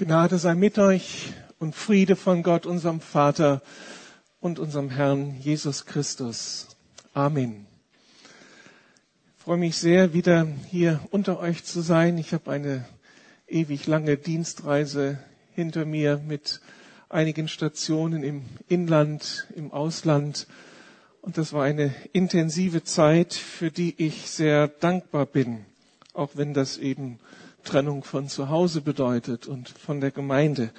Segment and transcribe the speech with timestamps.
[0.00, 3.60] Gnade sei mit euch und Friede von Gott, unserem Vater
[4.40, 6.68] und unserem Herrn Jesus Christus.
[7.12, 7.66] Amen.
[9.36, 12.16] Ich freue mich sehr, wieder hier unter euch zu sein.
[12.16, 12.86] Ich habe eine
[13.46, 15.18] ewig lange Dienstreise
[15.52, 16.62] hinter mir mit
[17.10, 20.46] einigen Stationen im Inland, im Ausland.
[21.20, 25.66] Und das war eine intensive Zeit, für die ich sehr dankbar bin,
[26.14, 27.18] auch wenn das eben
[27.62, 30.70] Trennung von zu Hause bedeutet und von der Gemeinde.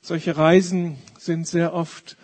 [0.00, 2.16] Solche Reisen sind sehr oft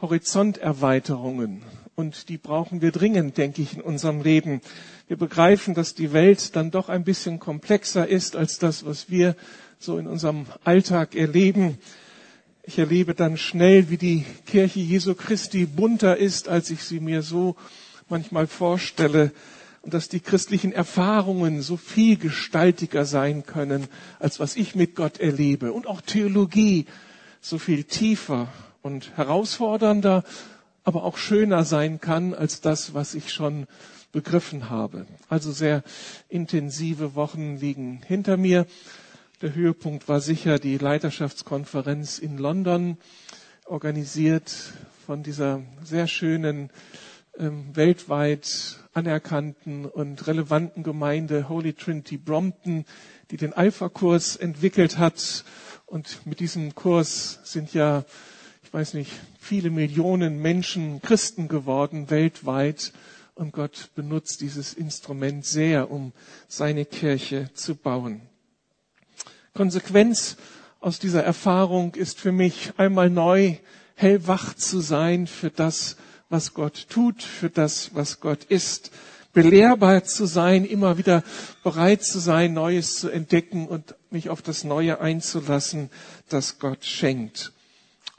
[0.00, 1.62] Horizonterweiterungen
[1.94, 4.60] und die brauchen wir dringend, denke ich, in unserem Leben.
[5.08, 9.36] Wir begreifen, dass die Welt dann doch ein bisschen komplexer ist als das, was wir
[9.78, 11.78] so in unserem Alltag erleben.
[12.64, 17.22] Ich erlebe dann schnell, wie die Kirche Jesu Christi bunter ist, als ich sie mir
[17.22, 17.56] so
[18.08, 19.32] manchmal vorstelle
[19.82, 23.88] und dass die christlichen Erfahrungen so viel gestaltiger sein können,
[24.20, 25.72] als was ich mit Gott erlebe.
[25.72, 26.86] Und auch Theologie
[27.40, 28.48] so viel tiefer
[28.82, 30.22] und herausfordernder,
[30.84, 33.66] aber auch schöner sein kann als das, was ich schon
[34.12, 35.06] begriffen habe.
[35.28, 35.82] Also sehr
[36.28, 38.66] intensive Wochen liegen hinter mir.
[39.40, 42.98] Der Höhepunkt war sicher die Leiterschaftskonferenz in London,
[43.64, 44.52] organisiert
[45.06, 46.70] von dieser sehr schönen
[47.38, 52.84] ähm, weltweit anerkannten und relevanten Gemeinde Holy Trinity Brompton,
[53.30, 55.44] die den Alpha-Kurs entwickelt hat.
[55.86, 58.04] Und mit diesem Kurs sind ja,
[58.62, 62.92] ich weiß nicht, viele Millionen Menschen Christen geworden weltweit.
[63.34, 66.12] Und Gott benutzt dieses Instrument sehr, um
[66.48, 68.20] seine Kirche zu bauen.
[69.54, 70.36] Konsequenz
[70.80, 73.56] aus dieser Erfahrung ist für mich einmal neu
[73.94, 75.96] hellwach zu sein für das,
[76.32, 78.90] was Gott tut, für das, was Gott ist,
[79.34, 81.22] belehrbar zu sein, immer wieder
[81.62, 85.90] bereit zu sein, Neues zu entdecken und mich auf das Neue einzulassen,
[86.30, 87.52] das Gott schenkt.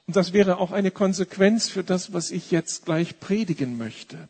[0.05, 4.29] Und das wäre auch eine Konsequenz für das, was ich jetzt gleich predigen möchte.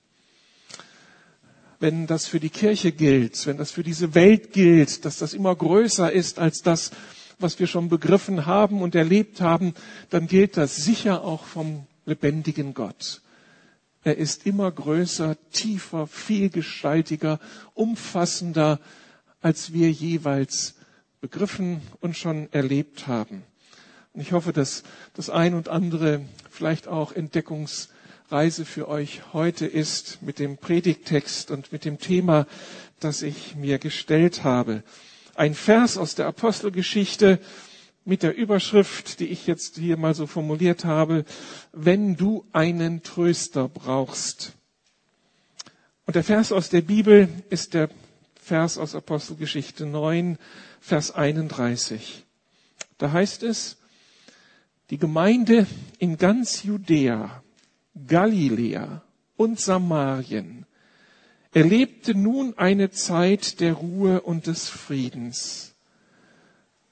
[1.82, 5.54] Wenn das für die Kirche gilt, wenn das für diese Welt gilt, dass das immer
[5.54, 6.92] größer ist als das,
[7.38, 9.74] was wir schon begriffen haben und erlebt haben,
[10.10, 13.23] dann gilt das sicher auch vom lebendigen Gott.
[14.04, 17.40] Er ist immer größer, tiefer, vielgestaltiger,
[17.74, 18.80] umfassender,
[19.42, 20.76] als wir jeweils
[21.22, 23.44] begriffen und schon erlebt haben.
[24.14, 24.84] Und ich hoffe, dass
[25.14, 26.22] das ein und andere
[26.52, 32.46] vielleicht auch Entdeckungsreise für euch heute ist mit dem Predigtext und mit dem Thema,
[33.00, 34.84] das ich mir gestellt habe.
[35.36, 37.40] Ein Vers aus der Apostelgeschichte,
[38.06, 41.26] mit der Überschrift, die ich jetzt hier mal so formuliert habe,
[41.72, 44.54] wenn du einen Tröster brauchst.
[46.06, 47.90] Und der Vers aus der Bibel ist der
[48.36, 50.38] Vers aus Apostelgeschichte 9,
[50.82, 52.26] Vers 31.
[52.98, 53.78] Da heißt es,
[54.90, 55.66] die Gemeinde
[55.98, 57.42] in ganz Judäa,
[58.08, 59.02] Galiläa
[59.38, 60.66] und Samarien
[61.54, 65.73] erlebte nun eine Zeit der Ruhe und des Friedens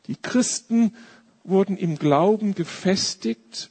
[0.08, 0.96] die Christen
[1.44, 3.70] wurden im Glauben gefestigt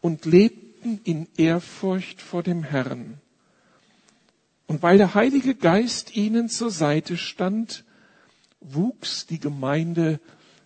[0.00, 3.20] und lebten in Ehrfurcht vor dem Herrn.
[4.66, 7.84] Und weil der Heilige Geist ihnen zur Seite stand,
[8.60, 10.20] wuchs die Gemeinde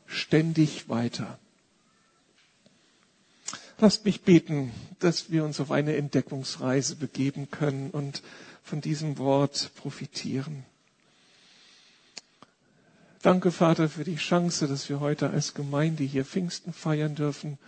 [0.07, 1.39] ständig weiter.
[3.79, 8.23] Lasst mich beten, dass wir uns auf eine Entdeckungsreise begeben können und
[8.63, 10.65] von diesem Wort profitieren.
[13.27, 17.59] Danke, Vater, für die Chance, dass wir heute als Gemeinde hier Pfingsten feiern dürfen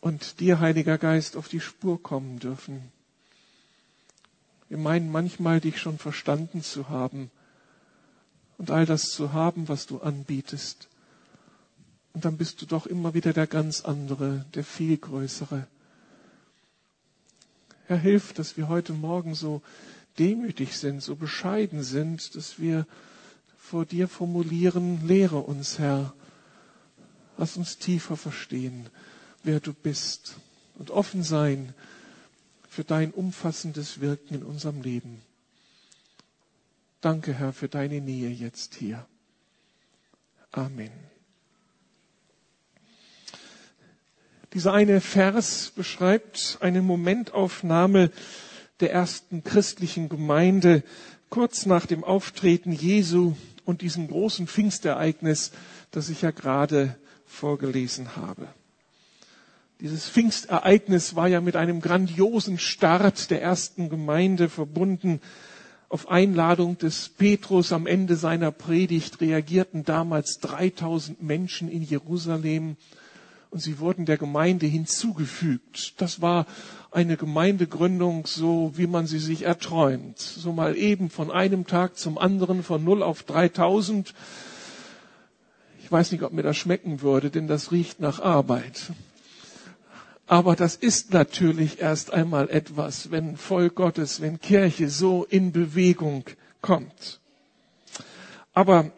[0.00, 2.92] und dir, Heiliger Geist, auf die Spur kommen dürfen.
[4.68, 7.32] Wir meinen manchmal, dich schon verstanden zu haben
[8.56, 10.86] und all das zu haben, was du anbietest.
[12.12, 15.66] Und dann bist du doch immer wieder der ganz andere, der viel größere.
[17.88, 19.62] Herr, hilf, dass wir heute Morgen so
[20.20, 22.86] demütig sind, so bescheiden sind, dass wir
[23.74, 25.04] vor dir formulieren.
[25.04, 26.14] Lehre uns, Herr.
[27.36, 28.88] Lass uns tiefer verstehen,
[29.42, 30.36] wer du bist
[30.78, 31.74] und offen sein
[32.68, 35.22] für dein umfassendes Wirken in unserem Leben.
[37.00, 39.04] Danke, Herr, für deine Nähe jetzt hier.
[40.52, 40.92] Amen.
[44.52, 48.12] Dieser eine Vers beschreibt eine Momentaufnahme
[48.78, 50.84] der ersten christlichen Gemeinde
[51.28, 55.52] kurz nach dem Auftreten Jesu und diesem großen Pfingstereignis,
[55.90, 56.96] das ich ja gerade
[57.26, 58.48] vorgelesen habe.
[59.80, 65.20] Dieses Pfingstereignis war ja mit einem grandiosen Start der ersten Gemeinde verbunden.
[65.88, 72.76] Auf Einladung des Petrus am Ende seiner Predigt reagierten damals 3000 Menschen in Jerusalem
[73.54, 75.94] und sie wurden der Gemeinde hinzugefügt.
[76.02, 76.44] Das war
[76.90, 80.18] eine Gemeindegründung, so wie man sie sich erträumt.
[80.18, 84.12] So mal eben von einem Tag zum anderen, von null auf 3000.
[85.84, 88.90] Ich weiß nicht, ob mir das schmecken würde, denn das riecht nach Arbeit.
[90.26, 96.24] Aber das ist natürlich erst einmal etwas, wenn Volk Gottes, wenn Kirche so in Bewegung
[96.60, 97.20] kommt.
[98.52, 98.90] Aber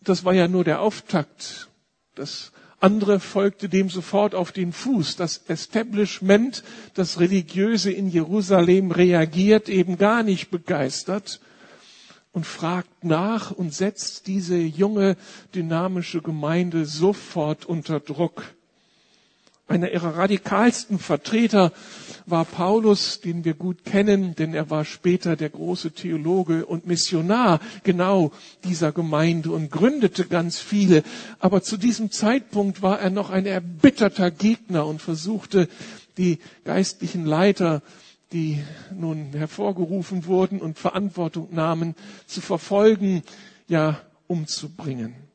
[0.00, 1.68] das war ja nur der Auftakt.
[2.14, 5.16] Das andere folgte dem sofort auf den Fuß.
[5.16, 6.62] Das Establishment,
[6.94, 11.40] das Religiöse in Jerusalem reagiert eben gar nicht begeistert
[12.32, 15.16] und fragt nach und setzt diese junge,
[15.54, 18.44] dynamische Gemeinde sofort unter Druck.
[19.68, 21.72] Einer ihrer radikalsten Vertreter
[22.24, 27.60] war Paulus, den wir gut kennen, denn er war später der große Theologe und Missionar
[27.84, 28.32] genau
[28.64, 31.02] dieser Gemeinde und gründete ganz viele.
[31.38, 35.68] Aber zu diesem Zeitpunkt war er noch ein erbitterter Gegner und versuchte,
[36.16, 37.82] die geistlichen Leiter,
[38.32, 38.62] die
[38.94, 41.94] nun hervorgerufen wurden und Verantwortung nahmen,
[42.26, 43.22] zu verfolgen,
[43.68, 45.27] ja umzubringen.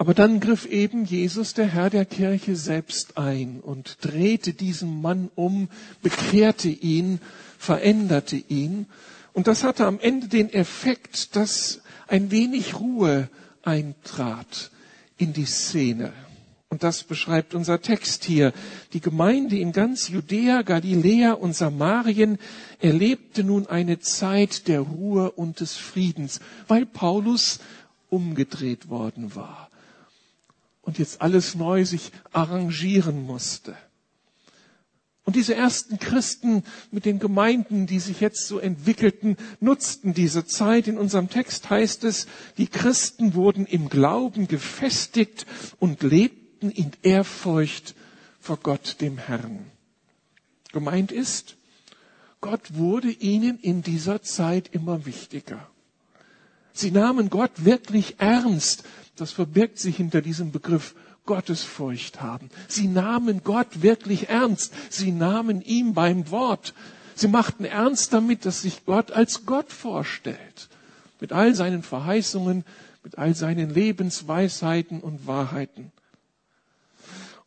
[0.00, 5.30] Aber dann griff eben Jesus, der Herr der Kirche, selbst ein und drehte diesen Mann
[5.34, 5.68] um,
[6.00, 7.20] bekehrte ihn,
[7.58, 8.86] veränderte ihn.
[9.34, 13.28] Und das hatte am Ende den Effekt, dass ein wenig Ruhe
[13.62, 14.70] eintrat
[15.18, 16.14] in die Szene.
[16.70, 18.54] Und das beschreibt unser Text hier.
[18.94, 22.38] Die Gemeinde in ganz Judäa, Galiläa und Samarien
[22.80, 27.60] erlebte nun eine Zeit der Ruhe und des Friedens, weil Paulus
[28.08, 29.69] umgedreht worden war
[30.90, 33.76] und jetzt alles neu sich arrangieren musste.
[35.24, 40.88] Und diese ersten Christen mit den Gemeinden, die sich jetzt so entwickelten, nutzten diese Zeit.
[40.88, 42.26] In unserem Text heißt es,
[42.58, 45.46] die Christen wurden im Glauben gefestigt
[45.78, 47.94] und lebten in Ehrfurcht
[48.40, 49.70] vor Gott, dem Herrn.
[50.72, 51.56] Gemeint ist,
[52.40, 55.70] Gott wurde ihnen in dieser Zeit immer wichtiger.
[56.72, 58.84] Sie nahmen Gott wirklich ernst
[59.20, 60.94] das verbirgt sich hinter diesem Begriff
[61.26, 62.48] Gottesfurcht haben.
[62.68, 64.72] Sie nahmen Gott wirklich ernst.
[64.88, 66.72] Sie nahmen ihm beim Wort.
[67.14, 70.70] Sie machten ernst damit, dass sich Gott als Gott vorstellt.
[71.20, 72.64] Mit all seinen Verheißungen,
[73.04, 75.92] mit all seinen Lebensweisheiten und Wahrheiten.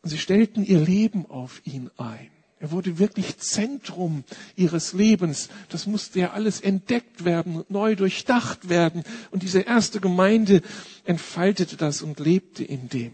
[0.02, 2.30] Und sie stellten ihr Leben auf ihn ein.
[2.60, 4.24] Er wurde wirklich Zentrum
[4.56, 5.48] ihres Lebens.
[5.68, 9.02] Das musste ja alles entdeckt werden und neu durchdacht werden.
[9.30, 10.62] Und diese erste Gemeinde
[11.04, 13.12] entfaltete das und lebte in dem.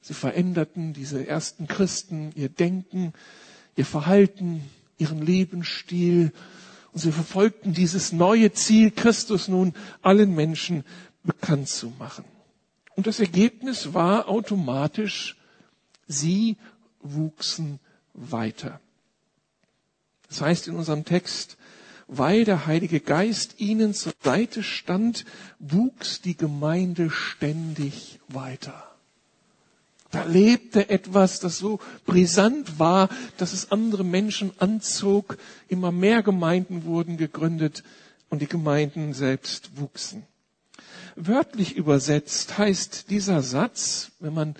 [0.00, 3.12] Sie veränderten diese ersten Christen ihr Denken,
[3.76, 4.62] ihr Verhalten,
[4.96, 6.32] ihren Lebensstil.
[6.92, 10.84] Und sie verfolgten dieses neue Ziel, Christus nun allen Menschen
[11.22, 12.24] bekannt zu machen.
[12.96, 15.36] Und das Ergebnis war automatisch,
[16.08, 16.56] sie
[17.00, 17.78] wuchsen
[18.18, 18.80] weiter.
[20.28, 21.56] Das heißt in unserem Text,
[22.06, 25.24] weil der Heilige Geist ihnen zur Seite stand,
[25.58, 28.84] wuchs die Gemeinde ständig weiter.
[30.10, 35.36] Da lebte etwas, das so brisant war, dass es andere Menschen anzog.
[35.68, 37.84] Immer mehr Gemeinden wurden gegründet
[38.30, 40.22] und die Gemeinden selbst wuchsen.
[41.14, 44.56] Wörtlich übersetzt heißt dieser Satz, wenn man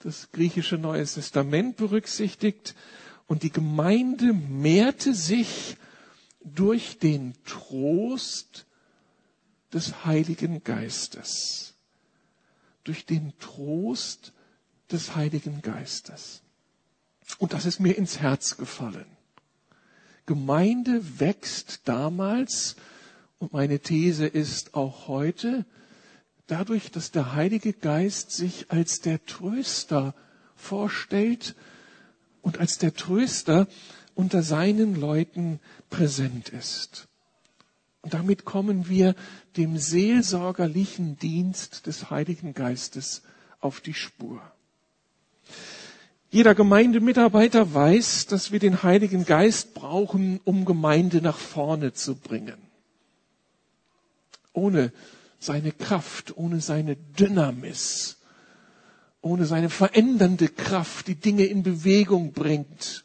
[0.00, 2.74] das griechische Neue Testament berücksichtigt,
[3.30, 5.76] und die Gemeinde mehrte sich
[6.42, 8.66] durch den Trost
[9.72, 11.74] des Heiligen Geistes.
[12.82, 14.32] Durch den Trost
[14.90, 16.42] des Heiligen Geistes.
[17.38, 19.06] Und das ist mir ins Herz gefallen.
[20.26, 22.74] Gemeinde wächst damals,
[23.38, 25.64] und meine These ist auch heute,
[26.48, 30.16] dadurch, dass der Heilige Geist sich als der Tröster
[30.56, 31.54] vorstellt
[32.42, 33.66] und als der Tröster
[34.14, 37.08] unter seinen Leuten präsent ist.
[38.02, 39.14] Und damit kommen wir
[39.56, 43.22] dem seelsorgerlichen Dienst des Heiligen Geistes
[43.60, 44.40] auf die Spur.
[46.30, 52.56] Jeder Gemeindemitarbeiter weiß, dass wir den Heiligen Geist brauchen, um Gemeinde nach vorne zu bringen.
[54.52, 54.92] Ohne
[55.40, 58.19] seine Kraft, ohne seine Dynamis,
[59.22, 63.04] ohne seine verändernde Kraft, die Dinge in Bewegung bringt,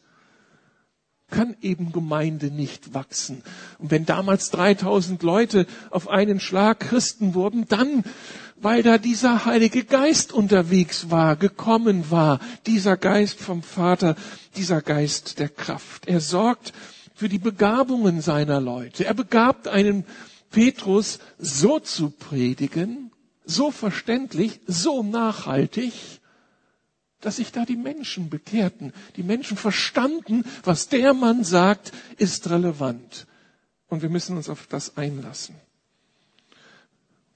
[1.29, 3.41] kann eben Gemeinde nicht wachsen.
[3.79, 8.03] Und wenn damals 3000 Leute auf einen Schlag Christen wurden, dann,
[8.55, 14.15] weil da dieser Heilige Geist unterwegs war, gekommen war, dieser Geist vom Vater,
[14.55, 16.07] dieser Geist der Kraft.
[16.07, 16.74] Er sorgt
[17.15, 19.05] für die Begabungen seiner Leute.
[19.05, 20.05] Er begabt einen
[20.51, 23.04] Petrus so zu predigen,
[23.45, 25.93] so verständlich, so nachhaltig,
[27.21, 28.93] dass sich da die Menschen bekehrten.
[29.15, 33.27] Die Menschen verstanden, was der Mann sagt, ist relevant.
[33.87, 35.55] Und wir müssen uns auf das einlassen.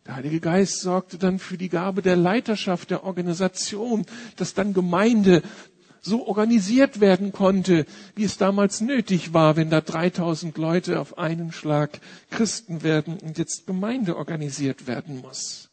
[0.05, 4.05] Der Heilige Geist sorgte dann für die Gabe der Leiterschaft, der Organisation,
[4.37, 5.43] dass dann Gemeinde
[6.01, 7.85] so organisiert werden konnte,
[8.15, 11.99] wie es damals nötig war, wenn da 3000 Leute auf einen Schlag
[12.31, 15.68] Christen werden und jetzt Gemeinde organisiert werden muss.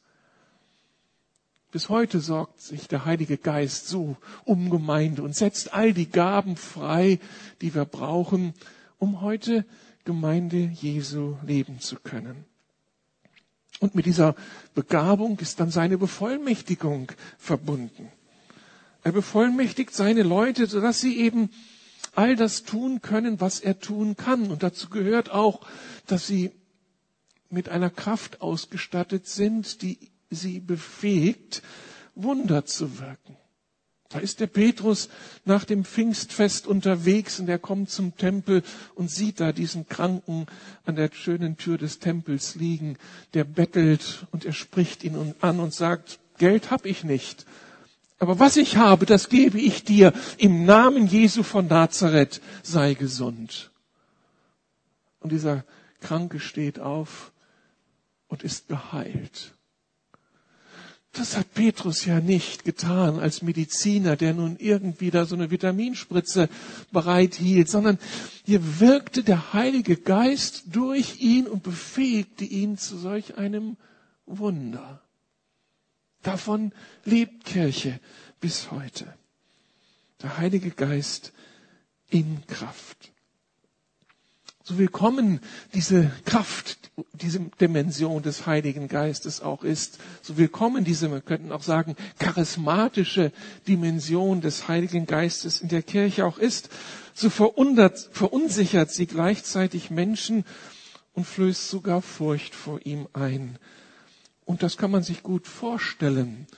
[1.72, 6.56] Bis heute sorgt sich der Heilige Geist so um Gemeinde und setzt all die Gaben
[6.56, 7.18] frei,
[7.60, 8.54] die wir brauchen,
[8.98, 9.64] um heute
[10.04, 12.44] Gemeinde Jesu leben zu können.
[13.80, 14.34] Und mit dieser
[14.74, 18.10] Begabung ist dann seine Bevollmächtigung verbunden.
[19.02, 21.50] Er bevollmächtigt seine Leute, sodass sie eben
[22.14, 24.50] all das tun können, was er tun kann.
[24.50, 25.60] Und dazu gehört auch,
[26.06, 26.52] dass sie
[27.50, 31.62] mit einer Kraft ausgestattet sind, die sie befähigt,
[32.14, 33.36] Wunder zu wirken.
[34.08, 35.08] Da ist der Petrus
[35.44, 38.62] nach dem Pfingstfest unterwegs und er kommt zum Tempel
[38.94, 40.46] und sieht da diesen Kranken
[40.84, 42.98] an der schönen Tür des Tempels liegen,
[43.34, 47.46] der bettelt und er spricht ihn an und sagt, Geld hab ich nicht,
[48.18, 50.12] aber was ich habe, das gebe ich dir.
[50.38, 53.70] Im Namen Jesu von Nazareth sei gesund.
[55.20, 55.64] Und dieser
[56.00, 57.32] Kranke steht auf
[58.28, 59.55] und ist geheilt.
[61.16, 66.50] Das hat Petrus ja nicht getan als Mediziner, der nun irgendwie da so eine Vitaminspritze
[66.92, 67.98] bereithielt, sondern
[68.44, 73.78] hier wirkte der Heilige Geist durch ihn und befähigte ihn zu solch einem
[74.26, 75.00] Wunder.
[76.22, 76.72] Davon
[77.04, 77.98] lebt Kirche
[78.40, 79.06] bis heute.
[80.22, 81.32] Der Heilige Geist
[82.10, 83.12] in Kraft.
[84.68, 85.38] So willkommen
[85.74, 91.62] diese Kraft, diese Dimension des Heiligen Geistes auch ist, so willkommen diese, wir könnten auch
[91.62, 93.30] sagen, charismatische
[93.68, 96.68] Dimension des Heiligen Geistes in der Kirche auch ist,
[97.14, 100.44] so verunsichert sie gleichzeitig Menschen
[101.12, 103.60] und flößt sogar Furcht vor ihm ein.
[104.46, 106.48] Und das kann man sich gut vorstellen,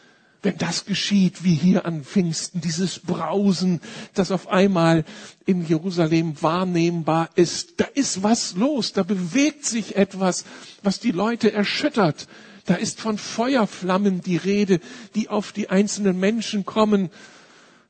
[0.43, 3.81] wenn das geschieht, wie hier an Pfingsten, dieses Brausen,
[4.15, 5.05] das auf einmal
[5.47, 7.81] in Jerusalem wahrnehmbar ist.
[7.81, 10.45] Da ist was los, da bewegt sich etwas,
[10.83, 12.29] was die Leute erschüttert.
[12.67, 14.81] Da ist von Feuerflammen die Rede,
[15.15, 17.11] die auf die einzelnen Menschen kommen.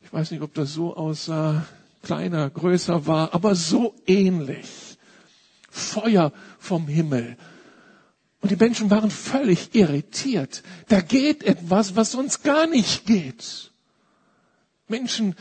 [0.02, 1.66] Ich weiß nicht, ob das so aussah,
[2.02, 4.96] kleiner, größer war, aber so ähnlich.
[5.68, 7.36] Feuer vom Himmel.
[8.40, 10.62] Und die Menschen waren völlig irritiert.
[10.88, 13.72] Da geht etwas, was sonst gar nicht geht.
[14.86, 15.34] Menschen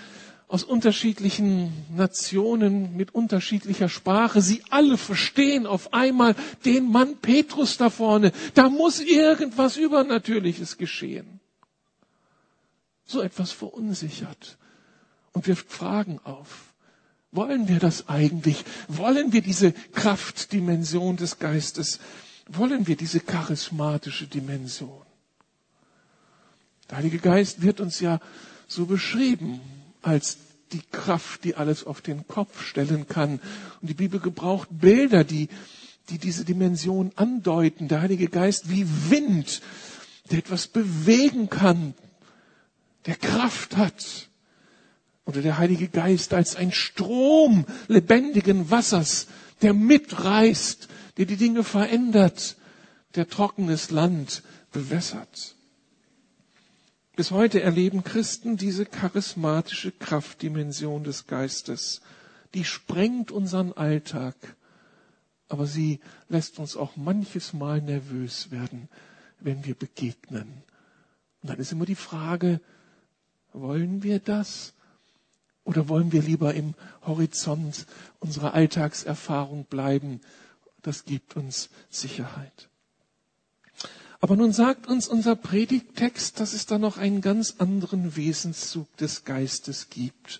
[0.47, 7.89] aus unterschiedlichen Nationen mit unterschiedlicher Sprache, sie alle verstehen auf einmal den Mann Petrus da
[7.89, 8.31] vorne.
[8.53, 11.41] Da muss irgendwas Übernatürliches geschehen.
[13.05, 14.57] So etwas verunsichert.
[15.33, 16.73] Und wirft Fragen auf.
[17.31, 18.63] Wollen wir das eigentlich?
[18.87, 21.99] Wollen wir diese Kraftdimension des Geistes
[22.49, 25.01] wollen wir diese charismatische Dimension.
[26.89, 28.19] Der Heilige Geist wird uns ja
[28.67, 29.59] so beschrieben
[30.01, 30.37] als
[30.71, 33.39] die Kraft, die alles auf den Kopf stellen kann.
[33.81, 35.49] Und die Bibel gebraucht Bilder, die,
[36.09, 37.87] die diese Dimension andeuten.
[37.87, 39.61] Der Heilige Geist wie Wind,
[40.31, 41.93] der etwas bewegen kann,
[43.05, 44.29] der Kraft hat.
[45.25, 49.27] Oder der Heilige Geist als ein Strom lebendigen Wassers,
[49.61, 50.87] der mitreißt,
[51.17, 52.57] der die Dinge verändert,
[53.15, 55.55] der trockenes Land bewässert.
[57.15, 62.01] Bis heute erleben Christen diese charismatische Kraftdimension des Geistes.
[62.53, 64.36] Die sprengt unseren Alltag,
[65.50, 68.88] aber sie lässt uns auch manches Mal nervös werden,
[69.39, 70.63] wenn wir begegnen.
[71.41, 72.62] Und dann ist immer die Frage,
[73.51, 74.74] wollen wir das?
[75.63, 77.88] Oder wollen wir lieber im Horizont
[78.19, 80.21] unserer Alltagserfahrung bleiben,
[80.88, 82.70] das gibt uns Sicherheit.
[84.22, 89.25] Aber nun sagt uns unser Predigttext, dass es da noch einen ganz anderen Wesenszug des
[89.25, 90.39] Geistes gibt.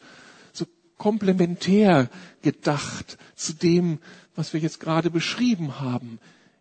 [0.54, 0.66] So
[0.98, 2.10] komplementär
[2.42, 4.00] gedacht zu dem,
[4.36, 6.18] was wir jetzt gerade beschrieben haben.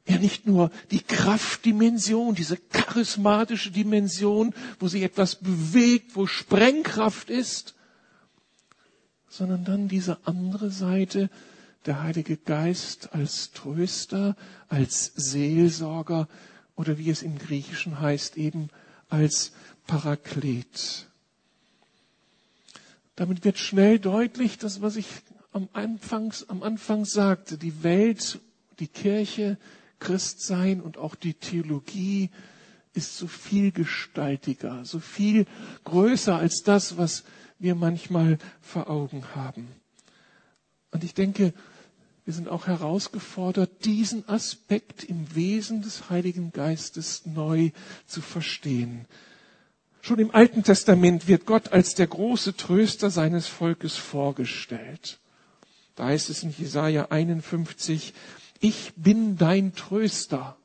[0.08, 7.74] Ja, nicht nur die Kraftdimension, diese charismatische Dimension, wo sich etwas bewegt, wo Sprengkraft ist,
[9.28, 11.30] sondern dann diese andere Seite,
[11.86, 14.36] der Heilige Geist als Tröster,
[14.68, 16.28] als Seelsorger
[16.74, 18.68] oder wie es im Griechischen heißt, eben
[19.08, 19.52] als
[19.86, 21.08] Paraklet.
[23.14, 25.06] Damit wird schnell deutlich, dass was ich
[25.52, 28.40] am, Anfangs, am Anfang sagte, die Welt,
[28.78, 29.56] die Kirche,
[29.98, 32.30] Christsein und auch die Theologie
[32.92, 35.46] ist so viel gestaltiger, so viel
[35.84, 37.24] größer als das, was
[37.58, 39.68] wir manchmal vor Augen haben.
[40.90, 41.54] Und ich denke,
[42.26, 47.70] wir sind auch herausgefordert, diesen Aspekt im Wesen des Heiligen Geistes neu
[48.06, 49.06] zu verstehen.
[50.02, 55.20] Schon im Alten Testament wird Gott als der große Tröster seines Volkes vorgestellt.
[55.94, 58.12] Da heißt es in Jesaja 51,
[58.60, 60.56] ich bin dein Tröster.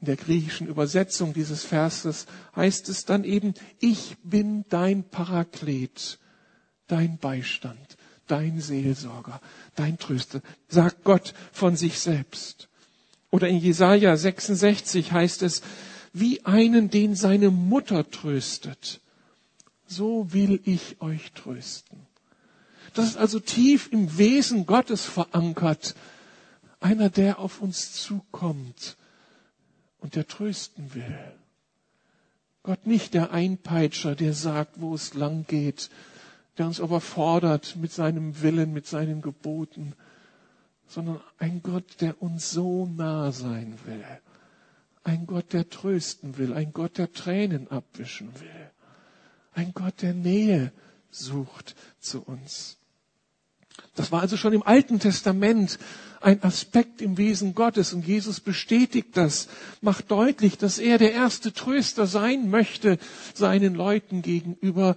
[0.00, 2.24] In der griechischen Übersetzung dieses Verses
[2.56, 6.18] heißt es dann eben, ich bin dein Paraklet,
[6.86, 7.98] dein Beistand,
[8.30, 9.40] dein Seelsorger,
[9.76, 12.68] dein Tröster, sagt Gott von sich selbst.
[13.30, 15.62] Oder in Jesaja 66 heißt es,
[16.12, 19.00] wie einen, den seine Mutter tröstet,
[19.86, 22.06] so will ich euch trösten.
[22.94, 25.94] Das ist also tief im Wesen Gottes verankert.
[26.80, 28.96] Einer, der auf uns zukommt
[29.98, 31.18] und der trösten will.
[32.62, 35.88] Gott nicht der Einpeitscher, der sagt, wo es lang geht,
[36.58, 39.94] der uns aber fordert mit seinem Willen, mit seinen Geboten,
[40.86, 44.04] sondern ein Gott, der uns so nah sein will.
[45.04, 48.70] Ein Gott, der trösten will, ein Gott, der Tränen abwischen will.
[49.54, 50.72] Ein Gott, der Nähe
[51.10, 52.76] sucht zu uns.
[53.94, 55.78] Das war also schon im Alten Testament
[56.20, 59.48] ein Aspekt im Wesen Gottes und Jesus bestätigt das,
[59.80, 62.98] macht deutlich, dass er der erste Tröster sein möchte
[63.32, 64.96] seinen Leuten gegenüber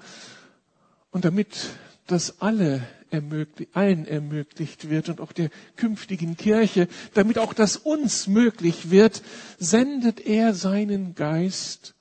[1.13, 1.69] und damit
[2.07, 8.27] das alle ermöglicht, allen ermöglicht wird und auch der künftigen Kirche, damit auch das uns
[8.27, 9.21] möglich wird,
[9.59, 11.93] sendet er seinen Geist,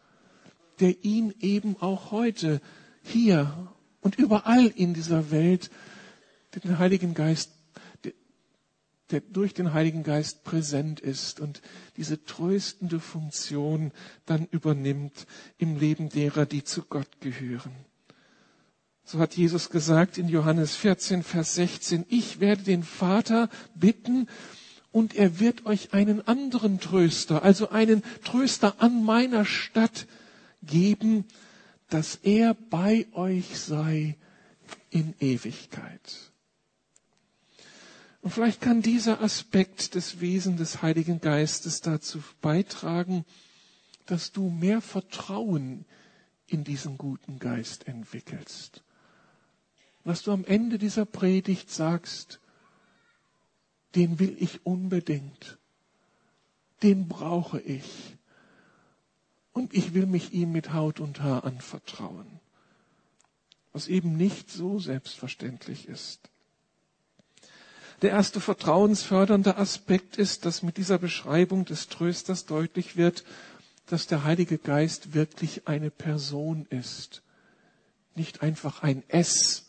[0.81, 2.61] der ihn eben auch heute
[3.03, 5.71] hier und überall in dieser Welt
[6.65, 7.53] den Heiligen Geist,
[9.11, 11.61] der durch den Heiligen Geist präsent ist und
[11.99, 13.93] diese tröstende Funktion
[14.25, 15.27] dann übernimmt
[15.59, 17.73] im Leben derer, die zu Gott gehören.
[19.05, 24.29] So hat Jesus gesagt in Johannes 14, Vers 16, ich werde den Vater bitten
[24.93, 30.07] und er wird euch einen anderen Tröster, also einen Tröster an meiner Stadt
[30.63, 31.25] geben,
[31.89, 34.17] dass er bei euch sei
[34.91, 36.33] in Ewigkeit.
[38.21, 43.25] Und vielleicht kann dieser Aspekt des Wesens des Heiligen Geistes dazu beitragen,
[44.07, 45.85] dass du mehr Vertrauen
[46.47, 48.85] in diesen guten Geist entwickelst.
[50.05, 52.41] Dass du am Ende dieser Predigt sagst,
[53.95, 55.59] den will ich unbedingt,
[56.83, 58.17] den brauche ich
[59.53, 62.41] und ich will mich ihm mit Haut und Haar anvertrauen,
[63.73, 66.31] was eben nicht so selbstverständlich ist.
[68.01, 73.25] Der erste vertrauensfördernde Aspekt ist, dass mit dieser Beschreibung des Trösters deutlich wird,
[73.87, 77.23] dass der Heilige Geist wirklich eine Person ist.
[78.17, 79.67] Nicht einfach ein S,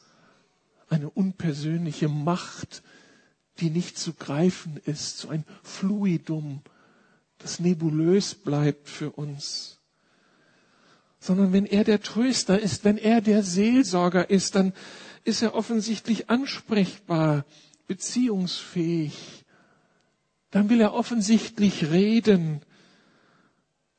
[0.93, 2.83] eine unpersönliche Macht,
[3.59, 6.61] die nicht zu greifen ist, so ein Fluidum,
[7.39, 9.79] das nebulös bleibt für uns.
[11.19, 14.73] Sondern wenn er der Tröster ist, wenn er der Seelsorger ist, dann
[15.23, 17.45] ist er offensichtlich ansprechbar
[17.87, 19.45] beziehungsfähig.
[20.51, 22.61] Dann will er offensichtlich reden.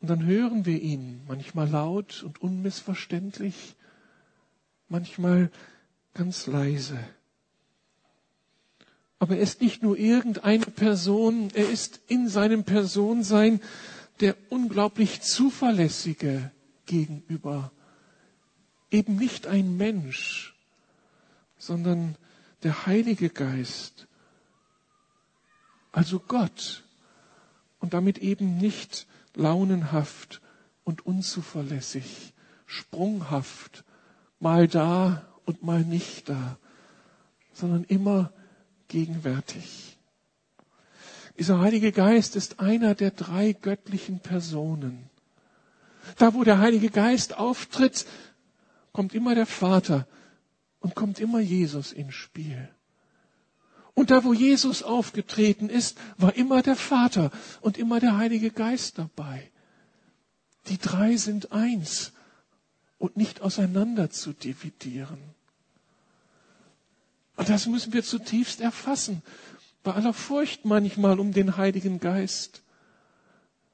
[0.01, 3.75] Und dann hören wir ihn, manchmal laut und unmissverständlich,
[4.89, 5.51] manchmal
[6.15, 6.99] ganz leise.
[9.19, 13.61] Aber er ist nicht nur irgendeine Person, er ist in seinem Personsein
[14.21, 16.53] der unglaublich zuverlässige
[16.87, 17.73] gegenüber.
[18.91, 20.55] Eben nicht ein Mensch,
[21.59, 22.17] sondern
[22.63, 24.07] der Heilige Geist,
[25.91, 26.85] also Gott,
[27.81, 30.41] und damit eben nicht launenhaft
[30.85, 32.33] und unzuverlässig,
[32.67, 33.85] sprunghaft,
[34.39, 36.59] mal da und mal nicht da,
[37.53, 38.33] sondern immer
[38.89, 39.99] gegenwärtig.
[41.39, 45.11] Dieser Heilige Geist ist einer der drei göttlichen Personen.
[46.17, 48.07] Da, wo der Heilige Geist auftritt,
[48.93, 50.07] kommt immer der Vater
[50.81, 52.69] und kommt immer Jesus ins Spiel.
[53.95, 57.31] Und da, wo Jesus aufgetreten ist, war immer der Vater
[57.61, 59.51] und immer der Heilige Geist dabei.
[60.69, 62.13] Die drei sind eins
[63.05, 65.19] und nicht auseinander zu dividieren.
[67.37, 69.21] Und das müssen wir zutiefst erfassen,
[69.83, 72.63] bei aller Furcht manchmal um den Heiligen Geist.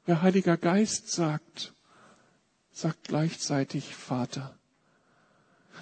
[0.04, 1.74] Wer Heiliger Geist sagt,
[2.72, 4.58] sagt gleichzeitig Vater.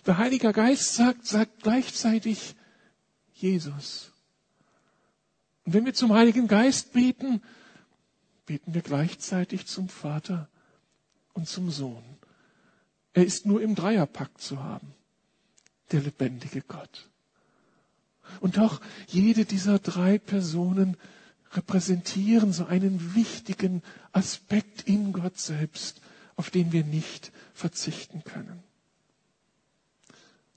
[0.05, 2.55] Der Heilige Geist sagt, sagt gleichzeitig
[3.33, 4.13] Jesus.
[5.65, 7.41] Und wenn wir zum Heiligen Geist beten,
[8.45, 10.51] beten wir gleichzeitig zum Vater
[11.33, 12.18] und zum Sohn.
[13.13, 14.95] Er ist nur im Dreierpakt zu haben,
[15.93, 17.09] der lebendige Gott.
[18.41, 20.97] Und doch jede dieser drei Personen
[21.53, 26.01] repräsentieren so einen wichtigen Aspekt in Gott selbst,
[26.37, 28.63] auf den wir nicht verzichten können.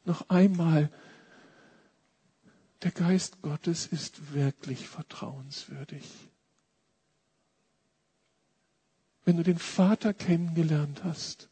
[0.03, 0.91] Noch einmal,
[2.83, 6.03] der Geist Gottes ist wirklich vertrauenswürdig.
[9.23, 11.50] Wenn du den Vater kennengelernt hast,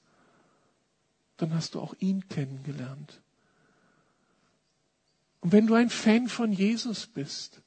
[1.39, 3.21] dann hast du auch ihn kennengelernt.
[5.41, 7.61] Und wenn du ein Fan von Jesus bist,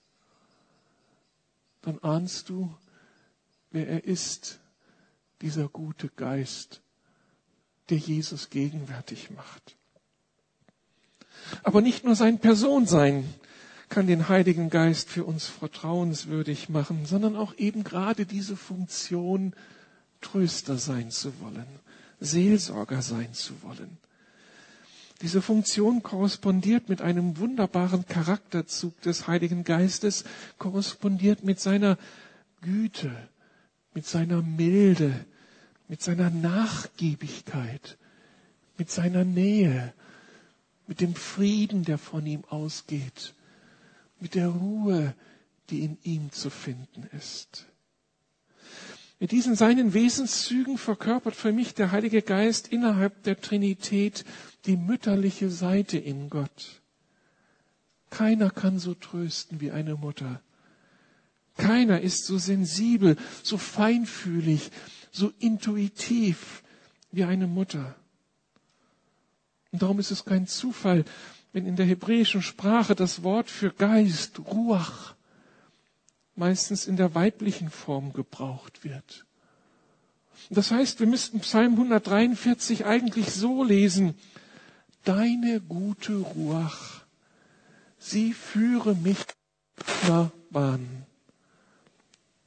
[1.80, 2.74] dann ahnst du,
[3.70, 4.60] wer er ist,
[5.40, 6.82] dieser gute Geist,
[7.88, 9.76] der Jesus gegenwärtig macht.
[11.62, 13.28] Aber nicht nur sein Personsein
[13.88, 19.54] kann den Heiligen Geist für uns vertrauenswürdig machen, sondern auch eben gerade diese Funktion,
[20.20, 21.66] Tröster sein zu wollen,
[22.24, 23.98] Seelsorger sein zu wollen.
[25.22, 30.24] Diese Funktion korrespondiert mit einem wunderbaren Charakterzug des Heiligen Geistes,
[30.58, 31.96] korrespondiert mit seiner
[32.60, 33.10] Güte,
[33.94, 35.24] mit seiner Milde,
[35.88, 37.98] mit seiner Nachgiebigkeit,
[38.78, 39.92] mit seiner Nähe,
[40.88, 43.34] mit dem Frieden, der von ihm ausgeht,
[44.18, 45.14] mit der Ruhe,
[45.70, 47.66] die in ihm zu finden ist.
[49.22, 54.24] Mit diesen seinen Wesenszügen verkörpert für mich der Heilige Geist innerhalb der Trinität
[54.66, 56.82] die mütterliche Seite in Gott.
[58.10, 60.40] Keiner kann so trösten wie eine Mutter.
[61.56, 64.72] Keiner ist so sensibel, so feinfühlig,
[65.12, 66.64] so intuitiv
[67.12, 67.94] wie eine Mutter.
[69.70, 71.04] Und darum ist es kein Zufall,
[71.52, 75.14] wenn in der hebräischen Sprache das Wort für Geist, Ruach,
[76.36, 79.26] meistens in der weiblichen Form gebraucht wird.
[80.50, 84.14] Das heißt, wir müssten Psalm 143 eigentlich so lesen,
[85.04, 87.02] deine gute Ruach,
[87.98, 89.18] sie führe mich
[90.08, 91.06] nach Bahn.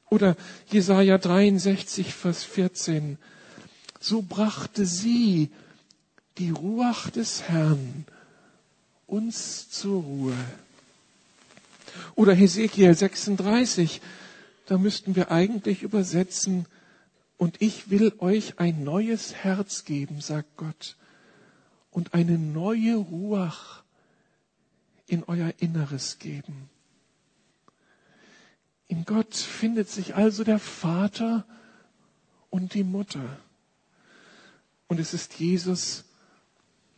[0.10, 0.36] Oder
[0.68, 3.18] Jesaja 63, Vers 14,
[4.00, 5.50] so brachte sie,
[6.38, 8.06] die Ruach des Herrn,
[9.08, 10.38] uns zur Ruhe.
[12.16, 14.02] Oder Hesekiel 36,
[14.66, 16.66] da müssten wir eigentlich übersetzen,
[17.38, 20.96] und ich will euch ein neues Herz geben, sagt Gott,
[21.92, 23.84] und eine neue Ruach
[25.08, 26.70] in euer Inneres geben.
[28.88, 31.46] In Gott findet sich also der Vater
[32.50, 33.38] und die Mutter.
[34.88, 36.06] Und es ist Jesus,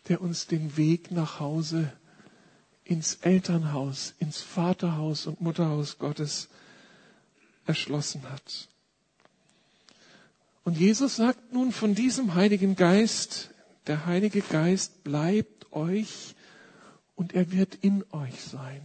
[0.08, 1.92] der uns den Weg nach Hause
[2.90, 6.48] ins Elternhaus, ins Vaterhaus und Mutterhaus Gottes
[7.66, 8.70] erschlossen hat.
[10.64, 13.52] Und Jesus sagt nun von diesem Heiligen Geist,
[13.88, 16.36] der Heilige Geist bleibt euch
[17.16, 18.82] und er wird in euch sein.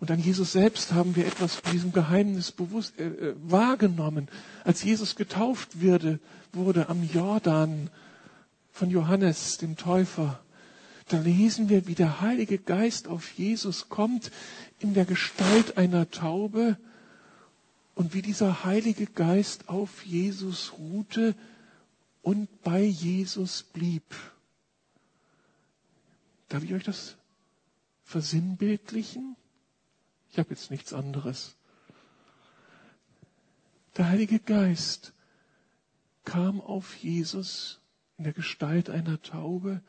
[0.00, 4.28] Und an Jesus selbst haben wir etwas von diesem Geheimnis bewusst äh, äh wahrgenommen,
[4.64, 6.20] als Jesus getauft wurde,
[6.52, 7.90] wurde am Jordan
[8.70, 10.40] von Johannes, dem Täufer
[11.08, 14.30] da lesen wir, wie der Heilige Geist auf Jesus kommt
[14.78, 16.78] in der Gestalt einer Taube
[17.94, 21.34] und wie dieser Heilige Geist auf Jesus ruhte
[22.22, 24.04] und bei Jesus blieb.
[26.48, 27.16] Darf ich euch das
[28.04, 29.36] versinnbildlichen?
[30.30, 31.56] Ich habe jetzt nichts anderes.
[33.96, 35.12] Der Heilige Geist
[36.24, 37.80] kam auf Jesus
[38.16, 39.82] in der Gestalt einer Taube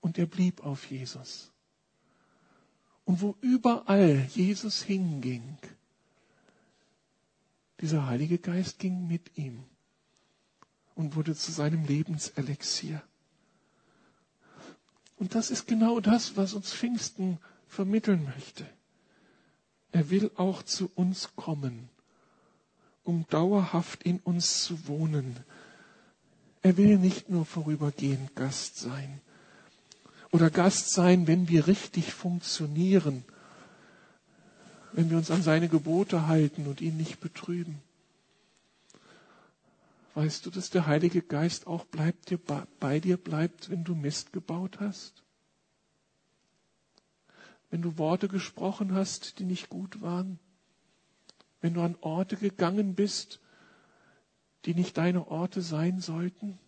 [0.00, 1.50] und er blieb auf Jesus.
[3.04, 5.58] Und wo überall Jesus hinging,
[7.80, 9.64] dieser Heilige Geist ging mit ihm
[10.94, 13.02] und wurde zu seinem Lebenselixier.
[15.16, 18.66] Und das ist genau das, was uns Pfingsten vermitteln möchte.
[19.92, 21.88] Er will auch zu uns kommen,
[23.02, 25.36] um dauerhaft in uns zu wohnen.
[26.62, 29.20] Er will nicht nur vorübergehend Gast sein,
[30.32, 33.24] oder Gast sein, wenn wir richtig funktionieren,
[34.92, 37.80] wenn wir uns an seine Gebote halten und ihn nicht betrüben.
[40.14, 42.38] Weißt du, dass der Heilige Geist auch bleibt dir,
[42.80, 45.22] bei dir bleibt, wenn du Mist gebaut hast?
[47.70, 50.40] Wenn du Worte gesprochen hast, die nicht gut waren?
[51.60, 53.40] Wenn du an Orte gegangen bist,
[54.64, 56.58] die nicht deine Orte sein sollten?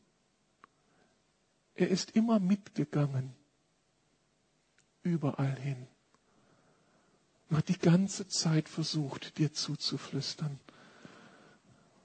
[1.75, 3.35] Er ist immer mitgegangen
[5.03, 5.87] überall hin.
[7.49, 10.59] Und hat die ganze Zeit versucht, dir zuzuflüstern,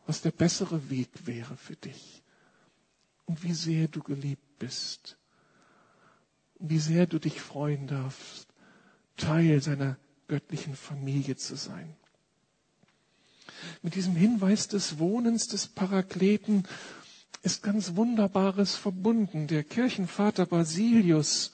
[0.06, 2.24] was der bessere Weg wäre für dich
[3.26, 5.18] und wie sehr du geliebt bist
[6.56, 8.48] und wie sehr du dich freuen darfst,
[9.16, 11.96] Teil seiner göttlichen Familie zu sein.
[13.82, 16.64] Mit diesem Hinweis des Wohnens des Parakleten
[17.44, 19.48] ist ganz Wunderbares verbunden.
[19.48, 21.54] Der Kirchenvater Basilius,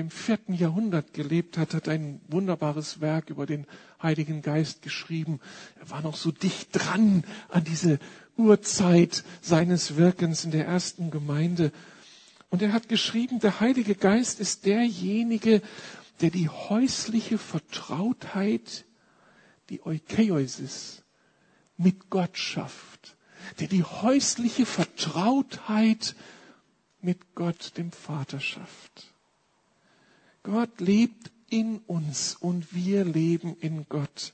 [0.00, 3.66] im vierten Jahrhundert gelebt hat, hat ein wunderbares Werk über den
[4.02, 5.40] Heiligen Geist geschrieben.
[5.80, 7.98] Er war noch so dicht dran an diese
[8.36, 11.70] Urzeit seines Wirkens in der ersten Gemeinde.
[12.50, 15.62] Und er hat geschrieben, der Heilige Geist ist derjenige,
[16.20, 18.84] der die häusliche Vertrautheit,
[19.70, 21.02] die Eukeiosis,
[21.76, 23.16] mit Gott schafft,
[23.60, 26.14] der die häusliche Vertrautheit
[27.00, 29.13] mit Gott, dem Vater, schafft.
[30.44, 34.32] Gott lebt in uns und wir leben in Gott,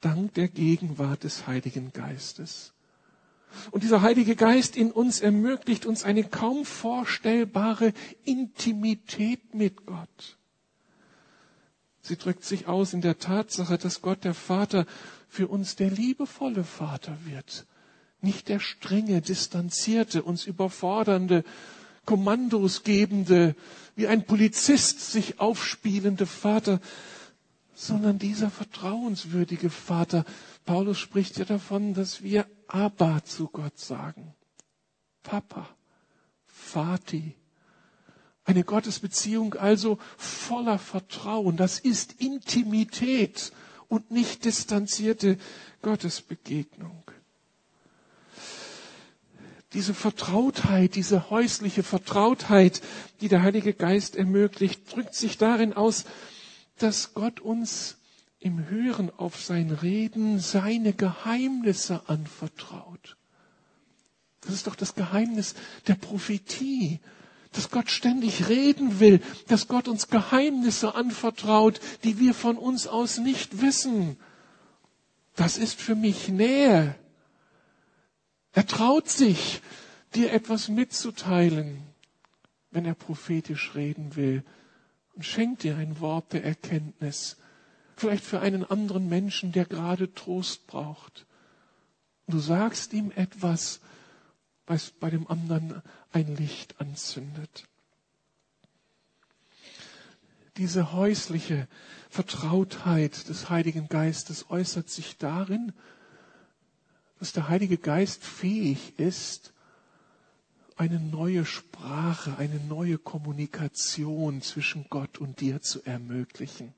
[0.00, 2.72] dank der Gegenwart des Heiligen Geistes.
[3.70, 7.92] Und dieser Heilige Geist in uns ermöglicht uns eine kaum vorstellbare
[8.24, 10.38] Intimität mit Gott.
[12.00, 14.86] Sie drückt sich aus in der Tatsache, dass Gott der Vater
[15.28, 17.66] für uns der liebevolle Vater wird,
[18.20, 21.44] nicht der strenge, distanzierte, uns überfordernde,
[22.04, 23.54] Kommandos gebende,
[23.96, 26.80] wie ein Polizist sich aufspielende Vater,
[27.74, 30.24] sondern dieser vertrauenswürdige Vater.
[30.64, 34.34] Paulus spricht ja davon, dass wir Abba zu Gott sagen.
[35.22, 35.68] Papa,
[36.46, 37.34] Vati.
[38.44, 41.56] Eine Gottesbeziehung also voller Vertrauen.
[41.56, 43.52] Das ist Intimität
[43.88, 45.38] und nicht distanzierte
[45.82, 47.03] Gottesbegegnung.
[49.74, 52.80] Diese Vertrautheit, diese häusliche Vertrautheit,
[53.20, 56.04] die der Heilige Geist ermöglicht, drückt sich darin aus,
[56.78, 57.98] dass Gott uns
[58.38, 63.16] im Hören auf sein Reden seine Geheimnisse anvertraut.
[64.42, 65.54] Das ist doch das Geheimnis
[65.86, 67.00] der Prophetie
[67.54, 73.18] dass Gott ständig reden will, dass Gott uns Geheimnisse anvertraut, die wir von uns aus
[73.18, 74.18] nicht wissen.
[75.36, 76.94] Das ist für mich Nähe.
[78.54, 79.60] Er traut sich,
[80.14, 81.82] dir etwas mitzuteilen,
[82.70, 84.44] wenn er prophetisch reden will
[85.14, 87.36] und schenkt dir ein Wort der Erkenntnis,
[87.96, 91.26] vielleicht für einen anderen Menschen, der gerade Trost braucht.
[92.28, 93.80] Du sagst ihm etwas,
[94.66, 97.66] was bei dem anderen ein Licht anzündet.
[100.56, 101.66] Diese häusliche
[102.08, 105.72] Vertrautheit des Heiligen Geistes äußert sich darin,
[107.24, 109.54] dass der Heilige Geist fähig ist,
[110.76, 116.74] eine neue Sprache, eine neue Kommunikation zwischen Gott und dir zu ermöglichen.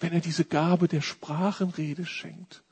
[0.00, 2.64] Wenn er diese Gabe der Sprachenrede schenkt,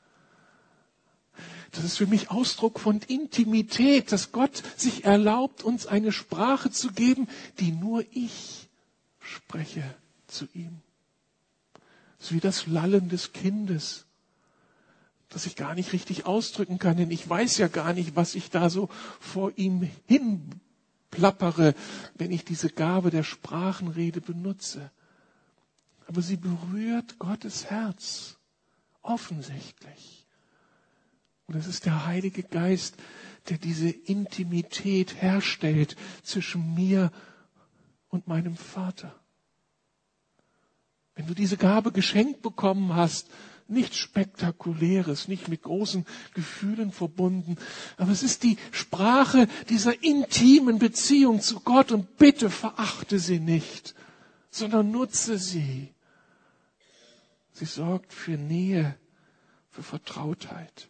[1.71, 6.91] das ist für mich Ausdruck von Intimität, dass Gott sich erlaubt, uns eine Sprache zu
[6.91, 7.29] geben,
[7.61, 8.67] die nur ich
[9.21, 9.95] spreche
[10.27, 10.81] zu ihm.
[12.17, 14.06] Das ist wie das Lallen des Kindes,
[15.29, 18.49] das ich gar nicht richtig ausdrücken kann, denn ich weiß ja gar nicht, was ich
[18.49, 20.61] da so vor ihm hin
[21.11, 21.73] plappere,
[22.15, 24.91] wenn ich diese Gabe der Sprachenrede benutze.
[26.07, 28.37] Aber sie berührt Gottes Herz
[29.01, 30.25] offensichtlich.
[31.47, 32.97] Und es ist der Heilige Geist,
[33.49, 37.11] der diese Intimität herstellt zwischen mir
[38.09, 39.15] und meinem Vater.
[41.15, 43.29] Wenn du diese Gabe geschenkt bekommen hast,
[43.69, 47.57] nichts Spektakuläres, nicht mit großen Gefühlen verbunden,
[47.97, 53.95] aber es ist die Sprache dieser intimen Beziehung zu Gott und bitte verachte sie nicht,
[54.49, 55.93] sondern nutze sie.
[57.51, 58.95] Sie sorgt für Nähe,
[59.71, 60.89] für Vertrautheit.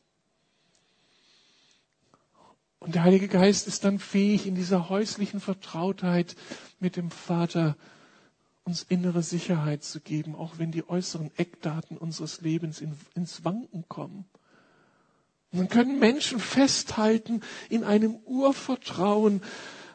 [2.80, 6.36] Und der Heilige Geist ist dann fähig, in dieser häuslichen Vertrautheit
[6.80, 7.76] mit dem Vater
[8.67, 13.86] uns innere Sicherheit zu geben, auch wenn die äußeren Eckdaten unseres Lebens in, ins Wanken
[13.88, 14.25] kommen.
[15.53, 19.41] Und dann können Menschen festhalten in einem Urvertrauen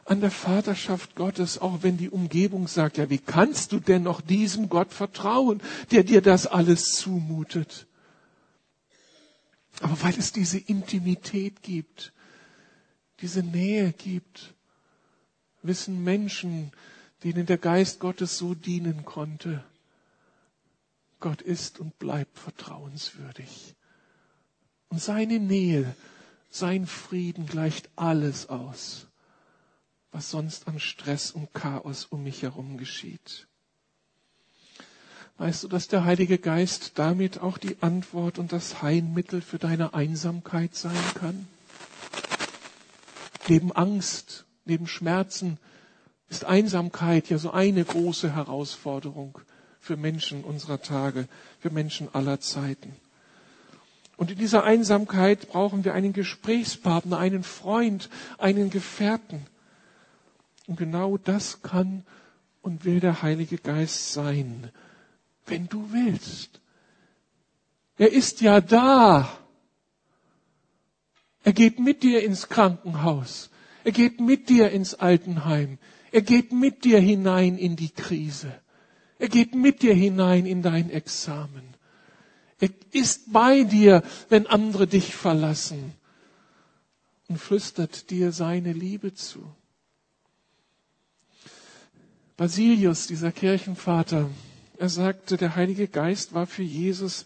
[0.05, 4.21] an der Vaterschaft Gottes, auch wenn die Umgebung sagt, ja, wie kannst du denn noch
[4.21, 7.85] diesem Gott vertrauen, der dir das alles zumutet?
[9.81, 12.11] Aber weil es diese Intimität gibt,
[13.21, 14.55] diese Nähe gibt,
[15.61, 16.71] wissen Menschen,
[17.23, 19.63] denen der Geist Gottes so dienen konnte.
[21.19, 23.75] Gott ist und bleibt vertrauenswürdig.
[24.89, 25.95] Und seine Nähe,
[26.49, 29.07] sein Frieden gleicht alles aus,
[30.11, 33.47] was sonst an Stress und Chaos um mich herum geschieht.
[35.37, 39.93] Weißt du, dass der Heilige Geist damit auch die Antwort und das Heilmittel für deine
[39.93, 41.47] Einsamkeit sein kann?
[43.47, 45.57] Neben Angst, neben Schmerzen
[46.33, 49.37] ist Einsamkeit ja so eine große Herausforderung
[49.79, 51.27] für Menschen unserer Tage,
[51.59, 52.95] für Menschen aller Zeiten.
[54.17, 59.45] Und in dieser Einsamkeit brauchen wir einen Gesprächspartner, einen Freund, einen Gefährten.
[60.65, 62.03] Und genau das kann
[62.63, 64.71] und will der Heilige Geist sein,
[65.45, 66.61] wenn du willst.
[67.97, 69.29] Er ist ja da.
[71.43, 73.51] Er geht mit dir ins Krankenhaus.
[73.83, 75.77] Er geht mit dir ins Altenheim.
[76.13, 78.53] Er geht mit dir hinein in die Krise.
[79.17, 81.63] Er geht mit dir hinein in dein Examen.
[82.59, 85.95] Er ist bei dir, wenn andere dich verlassen
[87.29, 89.55] und flüstert dir seine Liebe zu.
[92.37, 94.29] Basilius, dieser Kirchenvater,
[94.77, 97.25] er sagte, der Heilige Geist war für Jesus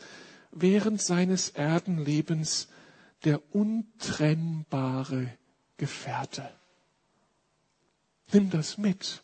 [0.51, 2.69] während seines Erdenlebens
[3.25, 5.27] der untrennbare
[5.75, 6.49] Gefährte.
[8.33, 9.23] Nimm das mit,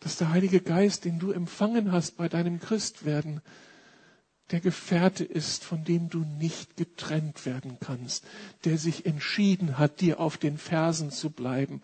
[0.00, 3.40] dass der Heilige Geist, den du empfangen hast bei deinem Christwerden,
[4.52, 8.24] der Gefährte ist, von dem du nicht getrennt werden kannst,
[8.64, 11.82] der sich entschieden hat, dir auf den Fersen zu bleiben,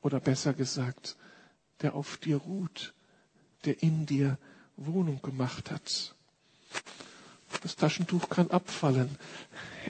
[0.00, 1.16] oder besser gesagt,
[1.82, 2.94] der auf dir ruht,
[3.64, 4.38] der in dir
[4.76, 6.14] Wohnung gemacht hat.
[7.62, 9.18] Das Taschentuch kann abfallen,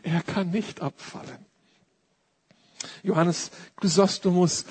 [0.03, 1.47] er kann nicht abfallen.
[3.05, 4.64] Johannes Chrysostomus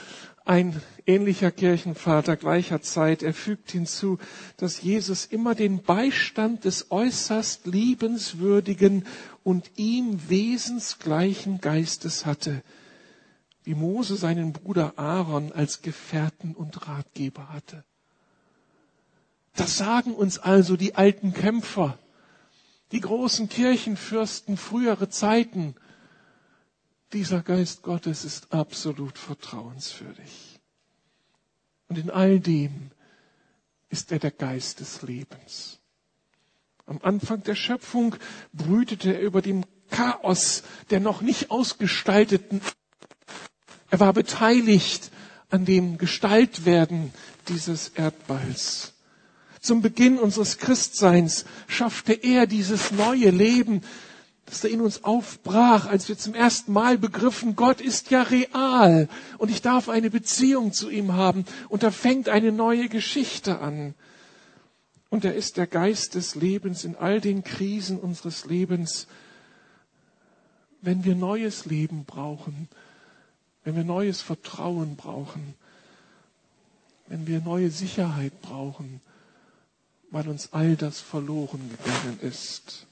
[0.44, 3.24] ein ähnlicher Kirchenvater gleicher Zeit.
[3.24, 4.18] Er fügt hinzu,
[4.58, 9.06] dass Jesus immer den Beistand des äußerst liebenswürdigen
[9.44, 12.62] und ihm wesensgleichen Geistes hatte,
[13.64, 17.86] wie Mose seinen Bruder Aaron als Gefährten und Ratgeber hatte.
[19.56, 22.00] Das sagen uns also die alten Kämpfer,
[22.92, 25.76] die großen Kirchenfürsten frühere Zeiten,
[27.14, 30.60] dieser Geist Gottes ist absolut vertrauenswürdig.
[31.88, 32.92] Und in all dem
[33.90, 35.80] ist er der Geist des Lebens.
[36.86, 38.16] Am Anfang der Schöpfung
[38.52, 42.62] brütete er über dem Chaos der noch nicht ausgestalteten.
[43.92, 45.12] Er war beteiligt
[45.50, 47.14] an dem Gestaltwerden
[47.48, 48.94] dieses Erdballs.
[49.62, 53.82] Zum Beginn unseres Christseins schaffte er dieses neue Leben,
[54.46, 59.08] dass er in uns aufbrach, als wir zum ersten Mal begriffen, Gott ist ja real
[59.38, 63.96] und ich darf eine Beziehung zu ihm haben und da fängt eine neue Geschichte an.
[65.10, 69.08] Und er ist der Geist des Lebens in all den Krisen unseres Lebens.
[70.82, 72.68] Wenn wir neues Leben brauchen,
[73.64, 75.54] wenn wir neues Vertrauen brauchen,
[77.08, 79.02] wenn wir neue Sicherheit brauchen,
[80.10, 82.88] weil uns all das verloren gegangen ist.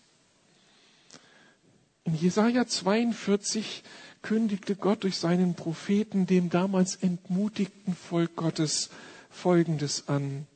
[2.03, 3.83] In Jesaja 42
[4.23, 8.89] kündigte Gott durch seinen Propheten dem damals entmutigten Volk Gottes
[9.29, 10.47] Folgendes an.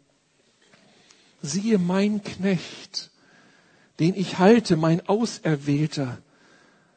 [1.41, 3.11] Siehe mein Knecht,
[3.99, 6.17] den ich halte, mein Auserwählter,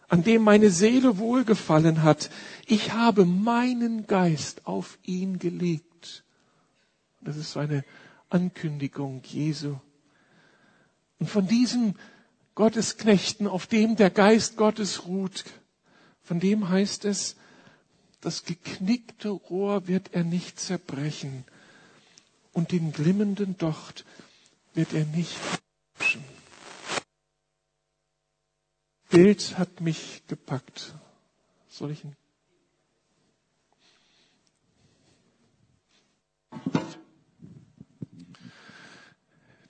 [0.09, 2.31] an dem meine Seele wohlgefallen hat.
[2.67, 6.25] Ich habe meinen Geist auf ihn gelegt.
[7.21, 7.85] Das ist so eine
[8.31, 9.77] Ankündigung Jesu.
[11.19, 11.95] Und von diesem
[12.59, 15.45] Gottesknechten, auf dem der Geist Gottes ruht.
[16.25, 17.37] Von dem heißt es,
[18.21, 21.45] das geknickte Rohr wird er nicht zerbrechen
[22.53, 24.05] und den glimmenden Docht
[24.75, 25.37] wird er nicht
[25.95, 26.25] abschen.
[29.09, 30.95] Bild hat mich gepackt.
[31.69, 32.17] Soll ich ihn?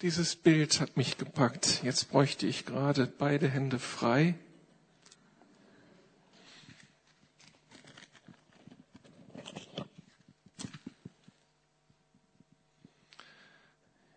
[0.01, 1.83] Dieses Bild hat mich gepackt.
[1.83, 4.37] Jetzt bräuchte ich gerade beide Hände frei.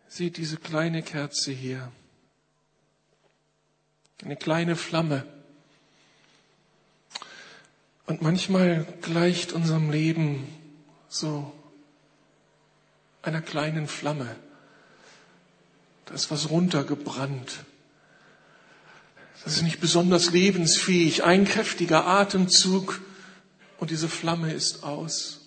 [0.06, 1.90] Sieh diese kleine Kerze hier.
[4.22, 5.26] Eine kleine Flamme.
[8.06, 10.46] Und manchmal gleicht unserem Leben
[11.08, 11.52] so
[13.22, 14.36] einer kleinen Flamme.
[16.06, 17.64] Da ist was runtergebrannt.
[19.44, 21.24] Das ist nicht besonders lebensfähig.
[21.24, 23.00] Ein kräftiger Atemzug
[23.78, 25.40] und diese Flamme ist aus.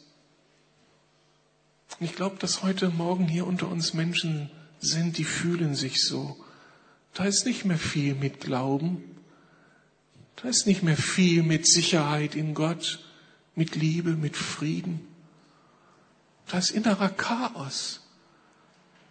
[2.00, 4.50] Und ich glaube, dass heute Morgen hier unter uns Menschen
[4.80, 6.38] sind, die fühlen sich so.
[7.14, 9.02] Da ist nicht mehr viel mit Glauben.
[10.36, 13.00] Da ist nicht mehr viel mit Sicherheit in Gott,
[13.56, 15.08] mit Liebe, mit Frieden.
[16.48, 18.02] Da ist innerer Chaos.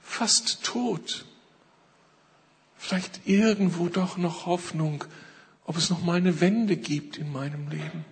[0.03, 1.25] fast tot.
[2.87, 5.05] Vielleicht irgendwo doch noch Hoffnung,
[5.65, 8.05] ob es noch mal eine Wende gibt in meinem Leben.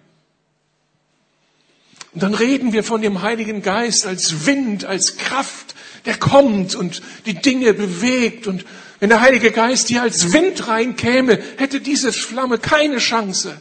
[2.12, 5.74] Und dann reden wir von dem Heiligen Geist als Wind, als Kraft,
[6.06, 8.46] der kommt und die Dinge bewegt.
[8.46, 8.64] Und
[8.98, 13.60] wenn der Heilige Geist hier als Wind reinkäme, hätte diese Flamme keine Chance.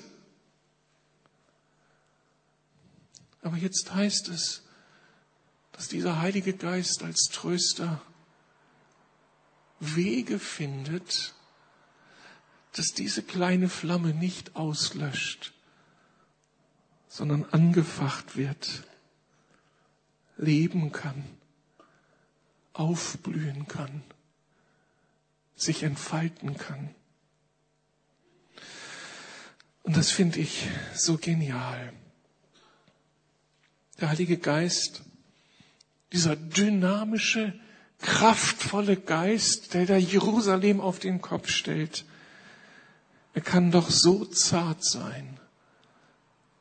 [3.41, 4.62] Aber jetzt heißt es,
[5.74, 8.01] dass dieser Heilige Geist als Tröster
[9.82, 11.34] Wege findet,
[12.74, 15.54] dass diese kleine Flamme nicht auslöscht,
[17.08, 18.84] sondern angefacht wird,
[20.38, 21.26] leben kann,
[22.74, 24.04] aufblühen kann,
[25.56, 26.96] sich entfalten kann.
[29.84, 31.92] Und das finde ich so genial.
[34.00, 35.02] Der Heilige Geist,
[36.14, 37.60] dieser dynamische,
[38.02, 42.06] kraftvolle Geist, der da Jerusalem auf den Kopf stellt,
[43.34, 45.39] er kann doch so zart sein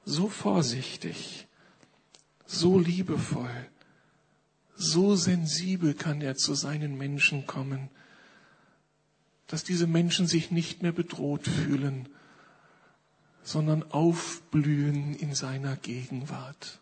[0.05, 1.47] so vorsichtig,
[2.47, 3.69] so liebevoll,
[4.77, 7.91] so sensibel kann er zu seinen Menschen kommen,
[9.47, 12.09] dass diese Menschen sich nicht mehr bedroht fühlen,
[13.43, 16.81] sondern aufblühen in seiner Gegenwart.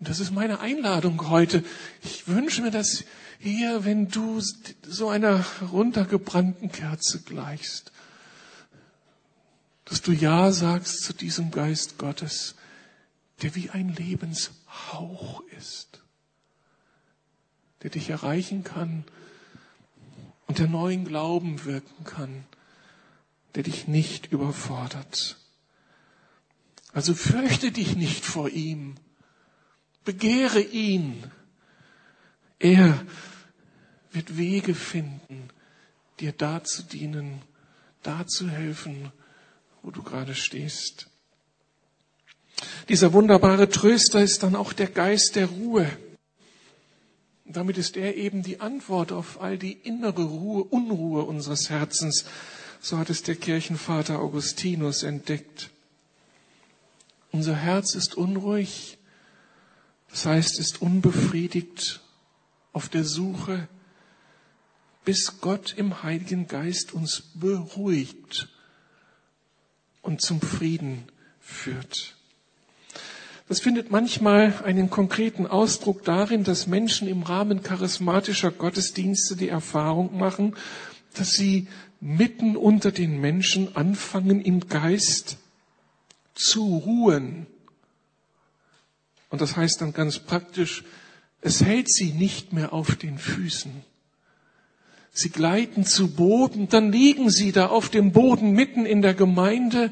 [0.00, 1.62] Und das ist meine Einladung heute.
[2.02, 3.04] Ich wünsche mir, dass
[3.38, 4.40] hier, wenn du
[4.82, 7.92] so einer runtergebrannten Kerze gleichst,
[9.84, 12.54] dass du Ja sagst zu diesem Geist Gottes,
[13.42, 16.00] der wie ein Lebenshauch ist,
[17.82, 19.04] der dich erreichen kann
[20.46, 22.44] und der neuen Glauben wirken kann,
[23.54, 25.36] der dich nicht überfordert.
[26.94, 28.96] Also fürchte dich nicht vor ihm,
[30.10, 31.22] begehre ihn.
[32.58, 33.06] Er
[34.10, 35.50] wird Wege finden,
[36.18, 37.42] dir da zu dienen,
[38.02, 39.12] da zu helfen,
[39.82, 41.06] wo du gerade stehst.
[42.88, 45.88] Dieser wunderbare Tröster ist dann auch der Geist der Ruhe.
[47.44, 52.24] Damit ist er eben die Antwort auf all die innere Ruhe, Unruhe unseres Herzens.
[52.80, 55.70] So hat es der Kirchenvater Augustinus entdeckt.
[57.30, 58.98] Unser Herz ist unruhig,
[60.10, 62.00] das heißt, ist unbefriedigt
[62.72, 63.68] auf der Suche,
[65.04, 68.48] bis Gott im Heiligen Geist uns beruhigt
[70.02, 71.04] und zum Frieden
[71.40, 72.16] führt.
[73.48, 80.16] Das findet manchmal einen konkreten Ausdruck darin, dass Menschen im Rahmen charismatischer Gottesdienste die Erfahrung
[80.16, 80.54] machen,
[81.14, 81.66] dass sie
[82.00, 85.38] mitten unter den Menschen anfangen, im Geist
[86.34, 87.46] zu ruhen.
[89.30, 90.84] Und das heißt dann ganz praktisch,
[91.40, 93.72] es hält sie nicht mehr auf den Füßen.
[95.12, 99.90] Sie gleiten zu Boden, dann liegen sie da auf dem Boden mitten in der Gemeinde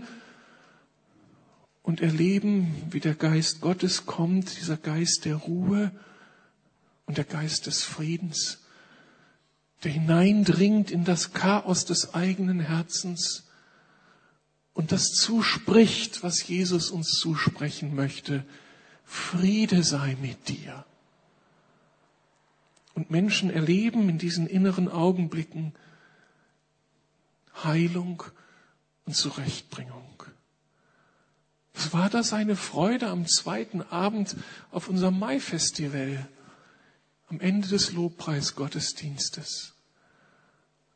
[1.82, 5.90] und erleben, wie der Geist Gottes kommt, dieser Geist der Ruhe
[7.06, 8.58] und der Geist des Friedens,
[9.82, 13.44] der hineindringt in das Chaos des eigenen Herzens
[14.74, 18.44] und das zuspricht, was Jesus uns zusprechen möchte.
[19.08, 20.84] Friede sei mit dir.
[22.94, 25.74] Und Menschen erleben in diesen inneren Augenblicken
[27.64, 28.22] Heilung
[29.06, 30.22] und Zurechtbringung.
[31.72, 34.36] Was war das eine Freude am zweiten Abend
[34.70, 36.28] auf unserem Mai-Festival,
[37.28, 39.74] am Ende des Lobpreisgottesdienstes,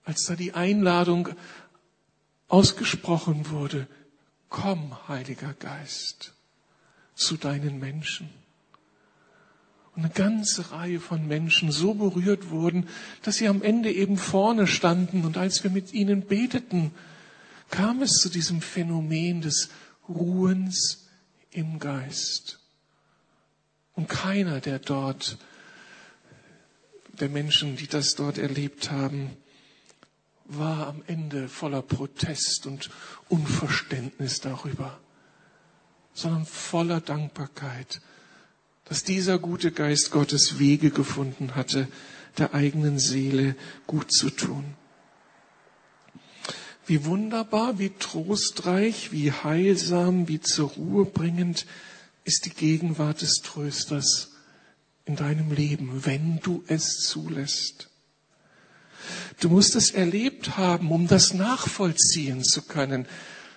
[0.05, 1.31] als da die Einladung
[2.49, 3.87] ausgesprochen wurde,
[4.51, 6.35] komm, Heiliger Geist,
[7.15, 8.31] zu deinen Menschen.
[9.95, 12.89] Und eine ganze Reihe von Menschen so berührt wurden,
[13.23, 15.27] dass sie am Ende eben vorne standen.
[15.27, 16.93] Und als wir mit ihnen beteten,
[17.71, 19.69] kam es zu diesem Phänomen des
[20.09, 21.09] Ruhens
[21.51, 22.59] im Geist.
[23.95, 25.37] Und keiner der dort,
[27.21, 29.37] der Menschen, die das dort erlebt haben,
[30.47, 32.91] war am Ende voller Protest und
[33.29, 34.99] Unverständnis darüber,
[36.15, 38.01] sondern voller Dankbarkeit
[38.93, 41.89] dass dieser gute Geist Gottes Wege gefunden hatte,
[42.37, 43.57] der eigenen Seele
[43.87, 44.65] gut zu tun.
[46.87, 51.65] Wie wunderbar, wie trostreich, wie heilsam, wie zur Ruhe bringend
[52.25, 54.33] ist die Gegenwart des Trösters
[55.07, 57.89] in deinem Leben, wenn du es zulässt.
[59.41, 63.07] Du musst es erlebt haben, um das nachvollziehen zu können.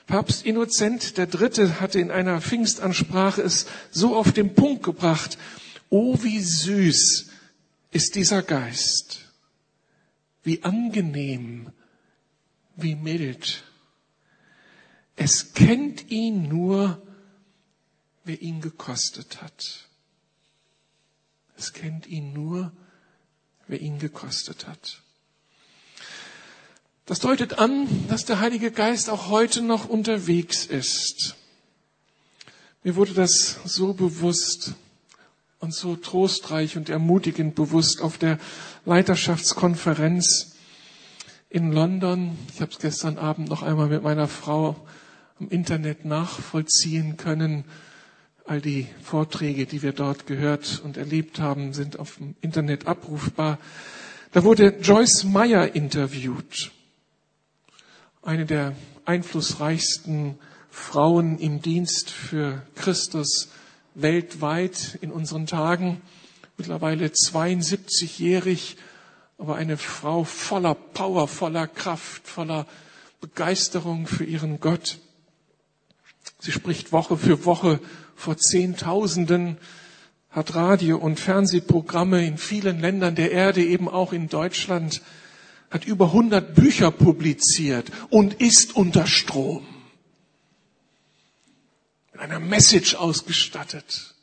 [0.07, 5.37] Papst Innozent Dritte hatte in einer Pfingstansprache es so auf den Punkt gebracht.
[5.89, 7.29] Oh, wie süß
[7.91, 9.31] ist dieser Geist.
[10.43, 11.71] Wie angenehm,
[12.75, 13.63] wie mild.
[15.15, 17.01] Es kennt ihn nur,
[18.25, 19.87] wer ihn gekostet hat.
[21.57, 22.71] Es kennt ihn nur,
[23.67, 25.01] wer ihn gekostet hat.
[27.07, 31.35] Das deutet an, dass der Heilige Geist auch heute noch unterwegs ist.
[32.83, 34.73] Mir wurde das so bewusst
[35.59, 38.39] und so trostreich und ermutigend bewusst auf der
[38.85, 40.55] Leiterschaftskonferenz
[41.51, 42.39] in London.
[42.51, 44.75] Ich habe es gestern Abend noch einmal mit meiner Frau
[45.39, 47.65] im Internet nachvollziehen können.
[48.45, 53.59] All die Vorträge, die wir dort gehört und erlebt haben, sind auf dem Internet abrufbar.
[54.31, 56.71] Da wurde Joyce Meyer interviewt
[58.25, 60.39] eine der einflussreichsten
[60.71, 63.49] Frauen im Dienst für Christus
[63.93, 66.01] weltweit in unseren Tagen,
[66.57, 68.77] mittlerweile 72-jährig,
[69.37, 72.65] aber eine Frau voller Power, voller Kraft, voller
[73.21, 74.97] Begeisterung für ihren Gott.
[76.39, 77.79] Sie spricht Woche für Woche
[78.15, 79.57] vor Zehntausenden,
[80.31, 85.01] hat Radio- und Fernsehprogramme in vielen Ländern der Erde, eben auch in Deutschland
[85.69, 89.65] hat über 100 Bücher publiziert und ist unter Strom.
[92.13, 94.15] Mit einer Message ausgestattet.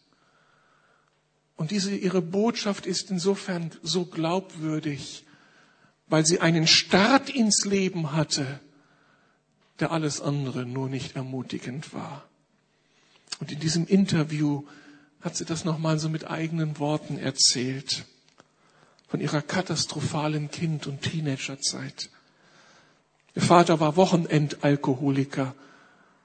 [1.57, 5.25] Und diese, ihre Botschaft ist insofern so glaubwürdig,
[6.09, 8.61] weil sie einen Start ins Leben hatte,
[9.79, 12.29] der alles andere nur nicht ermutigend war.
[13.41, 14.65] Und in diesem Interview
[15.21, 18.07] hat sie das nochmal so mit eigenen Worten erzählt
[19.13, 22.09] von ihrer katastrophalen Kind- und Teenagerzeit.
[23.35, 25.55] Ihr Vater war Wochenendalkoholiker.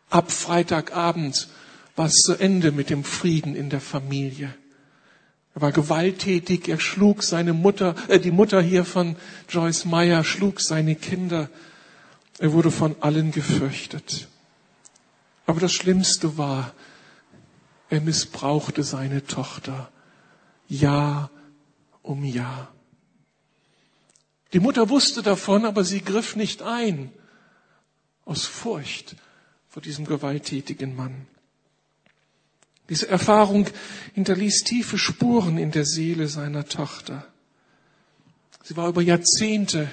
[0.10, 1.50] Ab Freitagabend
[1.98, 4.56] war es zu Ende mit dem Frieden in der Familie.
[5.54, 9.18] Er war gewalttätig, er schlug seine Mutter, äh, die Mutter hier von
[9.50, 11.50] Joyce Meyer schlug seine Kinder.
[12.40, 14.30] Er wurde von allen gefürchtet.
[15.46, 16.74] Aber das Schlimmste war,
[17.90, 19.92] er missbrauchte seine Tochter
[20.70, 21.30] Jahr
[22.02, 22.70] um Jahr.
[24.54, 27.12] Die Mutter wusste davon, aber sie griff nicht ein
[28.26, 29.16] aus Furcht
[29.68, 31.28] vor diesem gewalttätigen Mann.
[32.90, 33.68] Diese Erfahrung
[34.14, 37.28] hinterließ tiefe Spuren in der Seele seiner Tochter.
[38.64, 39.90] Sie war über Jahrzehnte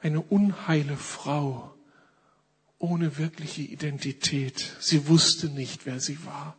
[0.00, 1.72] eine unheile Frau
[2.78, 4.76] ohne wirkliche Identität.
[4.80, 6.56] Sie wusste nicht, wer sie war.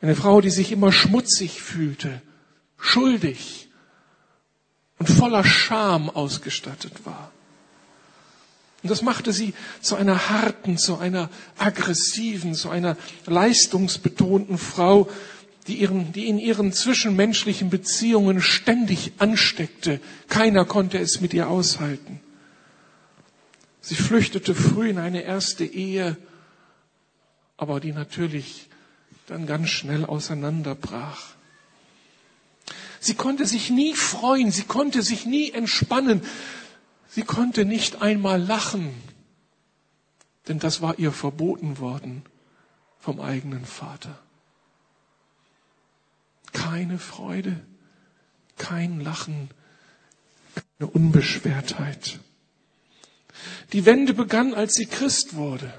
[0.00, 2.22] Eine Frau, die sich immer schmutzig fühlte,
[2.78, 3.68] schuldig,
[5.02, 7.32] und voller Scham ausgestattet war.
[8.84, 11.28] Und das machte sie zu einer harten, zu einer
[11.58, 12.96] aggressiven, zu einer
[13.26, 15.10] leistungsbetonten Frau,
[15.66, 20.00] die, ihren, die in ihren zwischenmenschlichen Beziehungen ständig ansteckte.
[20.28, 22.20] Keiner konnte es mit ihr aushalten.
[23.80, 26.16] Sie flüchtete früh in eine erste Ehe,
[27.56, 28.68] aber die natürlich
[29.26, 31.34] dann ganz schnell auseinanderbrach.
[33.02, 36.22] Sie konnte sich nie freuen, sie konnte sich nie entspannen,
[37.08, 38.94] sie konnte nicht einmal lachen,
[40.46, 42.22] denn das war ihr verboten worden
[43.00, 44.16] vom eigenen Vater.
[46.52, 47.60] Keine Freude,
[48.56, 49.50] kein Lachen,
[50.54, 52.20] keine Unbeschwertheit.
[53.72, 55.74] Die Wende begann, als sie Christ wurde.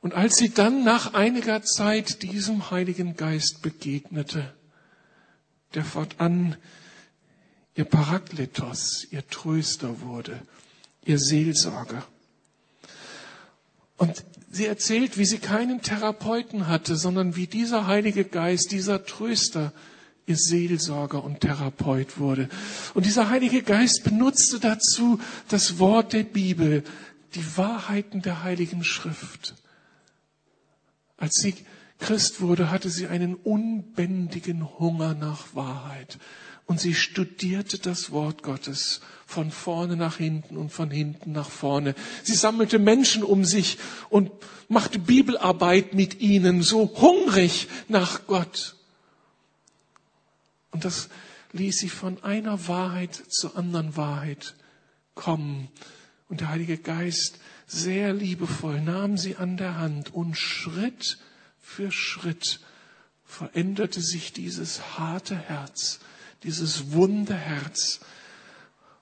[0.00, 4.52] Und als sie dann nach einiger Zeit diesem Heiligen Geist begegnete,
[5.74, 6.56] der fortan
[7.74, 10.40] ihr Parakletos, ihr Tröster wurde,
[11.04, 12.04] ihr Seelsorger.
[13.96, 19.72] Und sie erzählt, wie sie keinen Therapeuten hatte, sondern wie dieser Heilige Geist, dieser Tröster,
[20.26, 22.48] ihr Seelsorger und Therapeut wurde.
[22.94, 26.84] Und dieser Heilige Geist benutzte dazu das Wort der Bibel,
[27.34, 29.54] die Wahrheiten der Heiligen Schrift.
[31.16, 31.54] Als sie
[32.02, 36.18] Christ wurde, hatte sie einen unbändigen Hunger nach Wahrheit.
[36.66, 41.94] Und sie studierte das Wort Gottes von vorne nach hinten und von hinten nach vorne.
[42.24, 43.78] Sie sammelte Menschen um sich
[44.10, 44.32] und
[44.68, 48.76] machte Bibelarbeit mit ihnen, so hungrig nach Gott.
[50.72, 51.08] Und das
[51.52, 54.54] ließ sie von einer Wahrheit zur anderen Wahrheit
[55.14, 55.68] kommen.
[56.28, 61.18] Und der Heilige Geist sehr liebevoll nahm sie an der Hand und Schritt
[61.72, 62.60] für Schritt
[63.24, 66.00] veränderte sich dieses harte Herz,
[66.42, 68.00] dieses wunde Herz.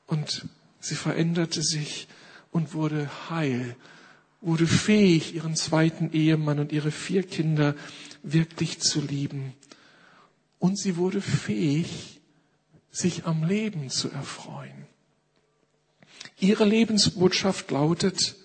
[0.06, 0.46] Und
[0.78, 2.06] sie veränderte sich
[2.52, 3.76] und wurde heil,
[4.40, 7.74] wurde fähig, ihren zweiten Ehemann und ihre vier Kinder
[8.22, 9.52] wirklich zu lieben.
[10.60, 12.20] Und sie wurde fähig,
[12.92, 14.86] sich am Leben zu erfreuen.
[16.38, 18.36] Ihre Lebensbotschaft lautet,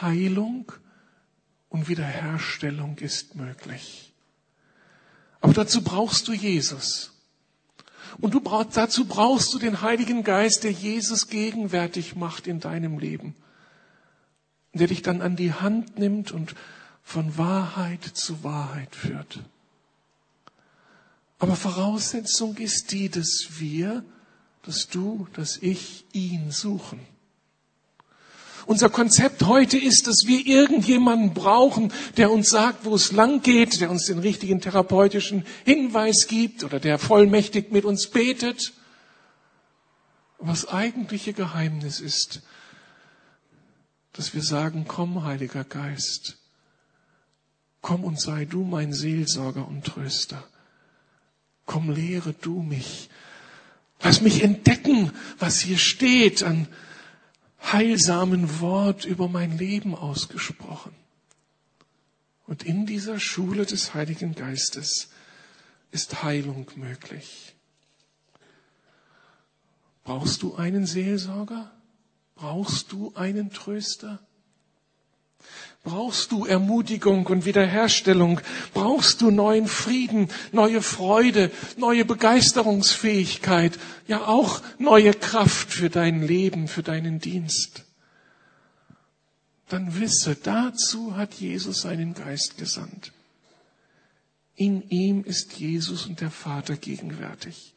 [0.00, 0.72] Heilung
[1.76, 4.10] und Wiederherstellung ist möglich.
[5.42, 7.12] Aber dazu brauchst du Jesus.
[8.16, 12.98] Und du brauch, dazu brauchst du den Heiligen Geist, der Jesus gegenwärtig macht in deinem
[12.98, 13.34] Leben.
[14.72, 16.54] Der dich dann an die Hand nimmt und
[17.02, 19.40] von Wahrheit zu Wahrheit führt.
[21.38, 24.02] Aber Voraussetzung ist die, dass wir,
[24.62, 27.00] dass du, dass ich ihn suchen.
[28.66, 33.80] Unser Konzept heute ist, dass wir irgendjemanden brauchen, der uns sagt, wo es lang geht,
[33.80, 38.72] der uns den richtigen therapeutischen Hinweis gibt oder der vollmächtig mit uns betet.
[40.40, 42.42] Das eigentliche Geheimnis ist,
[44.12, 46.38] dass wir sagen, komm, Heiliger Geist,
[47.82, 50.42] komm und sei du mein Seelsorger und Tröster.
[51.66, 53.10] Komm, lehre du mich.
[54.02, 56.66] Lass mich entdecken, was hier steht an
[57.72, 60.94] heilsamen Wort über mein Leben ausgesprochen.
[62.46, 65.10] Und in dieser Schule des Heiligen Geistes
[65.90, 67.54] ist Heilung möglich.
[70.04, 71.72] Brauchst du einen Seelsorger?
[72.36, 74.20] Brauchst du einen Tröster?
[75.86, 78.40] Brauchst du Ermutigung und Wiederherstellung?
[78.74, 83.78] Brauchst du neuen Frieden, neue Freude, neue Begeisterungsfähigkeit,
[84.08, 87.84] ja auch neue Kraft für dein Leben, für deinen Dienst?
[89.68, 93.12] Dann wisse, dazu hat Jesus seinen Geist gesandt.
[94.56, 97.74] In ihm ist Jesus und der Vater gegenwärtig.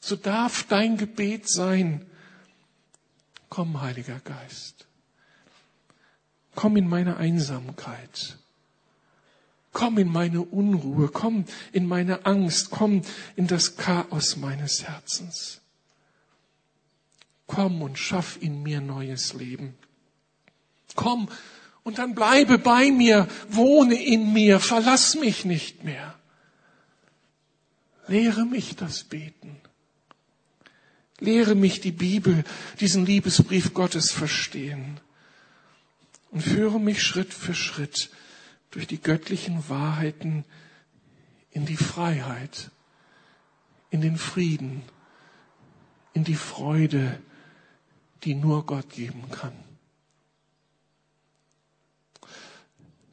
[0.00, 2.06] So darf dein Gebet sein,
[3.50, 4.77] komm, Heiliger Geist.
[6.58, 8.36] Komm in meine Einsamkeit.
[9.72, 13.02] Komm in meine Unruhe, komm in meine Angst, komm
[13.36, 15.60] in das Chaos meines Herzens.
[17.46, 19.76] Komm und schaff in mir neues Leben.
[20.96, 21.28] Komm
[21.84, 26.18] und dann bleibe bei mir, wohne in mir, verlass mich nicht mehr.
[28.08, 29.60] Lehre mich das Beten.
[31.20, 32.42] Lehre mich die Bibel,
[32.80, 35.00] diesen Liebesbrief Gottes verstehen
[36.30, 38.10] und führe mich Schritt für Schritt
[38.70, 40.44] durch die göttlichen Wahrheiten
[41.50, 42.70] in die Freiheit,
[43.90, 44.82] in den Frieden,
[46.12, 47.20] in die Freude,
[48.24, 49.52] die nur Gott geben kann.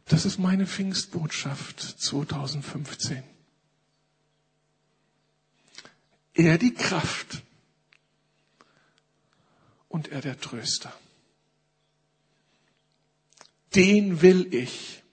[0.05, 3.23] Das ist meine Pfingstbotschaft 2015.
[6.33, 7.43] Er die Kraft
[9.87, 10.93] und er der Tröster
[13.75, 15.03] den will ich.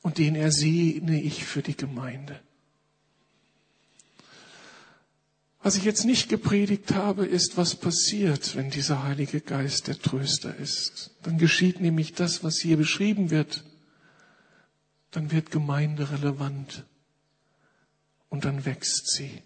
[0.00, 2.40] Und den ersehne ich für die Gemeinde.
[5.62, 10.56] Was ich jetzt nicht gepredigt habe, ist, was passiert, wenn dieser Heilige Geist der Tröster
[10.56, 11.12] ist.
[11.22, 13.62] Dann geschieht nämlich das, was hier beschrieben wird.
[15.12, 16.84] Dann wird Gemeinde relevant.
[18.28, 19.42] Und dann wächst sie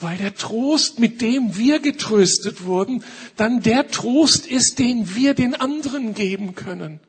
[0.00, 3.04] weil der Trost, mit dem wir getröstet wurden,
[3.36, 7.00] dann der Trost ist, den wir den anderen geben können,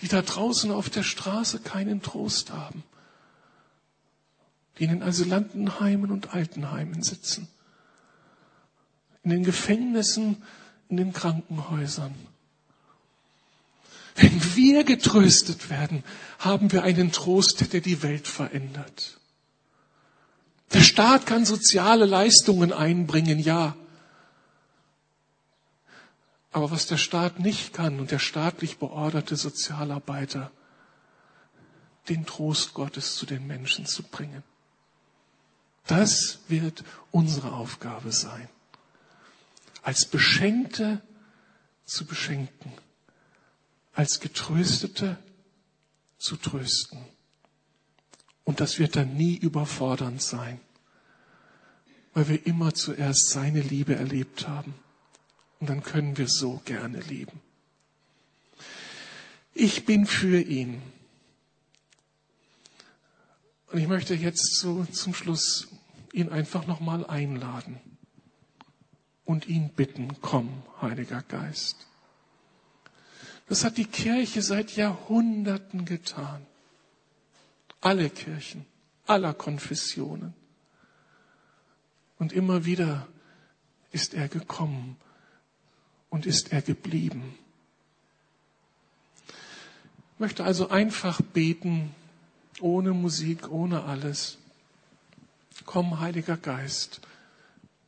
[0.00, 2.84] die da draußen auf der Straße keinen Trost haben,
[4.78, 7.48] die in den Asylantenheimen und Altenheimen sitzen,
[9.24, 10.42] in den Gefängnissen,
[10.90, 12.14] in den Krankenhäusern.
[14.14, 16.04] Wenn wir getröstet werden,
[16.38, 19.15] haben wir einen Trost, der die Welt verändert.
[20.72, 23.76] Der Staat kann soziale Leistungen einbringen, ja.
[26.52, 30.50] Aber was der Staat nicht kann und der staatlich beorderte Sozialarbeiter,
[32.08, 34.42] den Trost Gottes zu den Menschen zu bringen.
[35.86, 38.48] Das wird unsere Aufgabe sein.
[39.82, 41.00] Als Beschenkte
[41.84, 42.72] zu beschenken,
[43.92, 45.16] als Getröstete
[46.18, 47.04] zu trösten.
[48.46, 50.60] Und das wird dann nie überfordernd sein,
[52.14, 54.72] weil wir immer zuerst seine Liebe erlebt haben.
[55.58, 57.40] Und dann können wir so gerne lieben.
[59.52, 60.80] Ich bin für ihn.
[63.72, 65.66] Und ich möchte jetzt so zum Schluss
[66.12, 67.80] ihn einfach nochmal einladen
[69.24, 71.88] und ihn bitten, komm, Heiliger Geist.
[73.48, 76.46] Das hat die Kirche seit Jahrhunderten getan
[77.80, 78.66] alle Kirchen,
[79.06, 80.34] aller Konfessionen.
[82.18, 83.06] Und immer wieder
[83.92, 84.96] ist er gekommen
[86.10, 87.38] und ist er geblieben.
[90.14, 91.94] Ich möchte also einfach beten,
[92.60, 94.38] ohne Musik, ohne alles.
[95.66, 97.00] Komm, Heiliger Geist,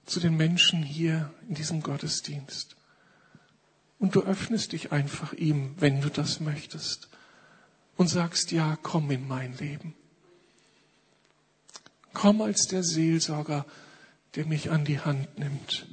[0.04, 2.76] zu den Menschen hier in diesem Gottesdienst.
[3.98, 7.08] Und du öffnest dich einfach ihm, wenn du das möchtest.
[7.98, 9.94] Und sagst, ja, komm in mein Leben.
[12.14, 13.66] Komm als der Seelsorger,
[14.34, 15.86] der mich an die Hand nimmt.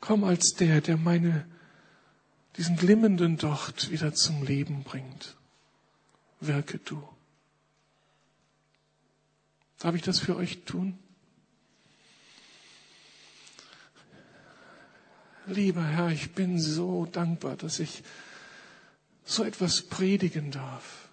[0.00, 1.46] Komm als der, der meine,
[2.56, 5.36] diesen glimmenden Docht wieder zum Leben bringt.
[6.40, 7.02] Wirke du.
[9.78, 10.98] Darf ich das für euch tun?
[15.46, 18.02] Lieber Herr, ich bin so dankbar, dass ich
[19.24, 21.03] so etwas predigen darf.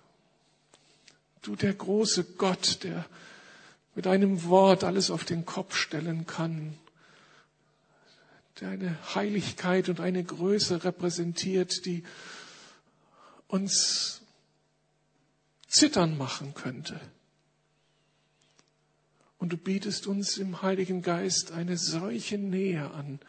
[1.42, 3.06] Du, der große Gott, der
[3.96, 6.78] mit einem Wort alles auf den Kopf stellen kann,
[8.60, 12.04] der eine Heiligkeit und eine Größe repräsentiert, die
[13.48, 14.22] uns
[15.68, 17.00] zittern machen könnte.
[19.39, 23.20] Und du bietest uns im Heiligen Geist eine solche Nähe an,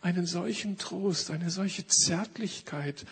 [0.00, 3.04] einen solchen Trost, eine solche Zärtlichkeit,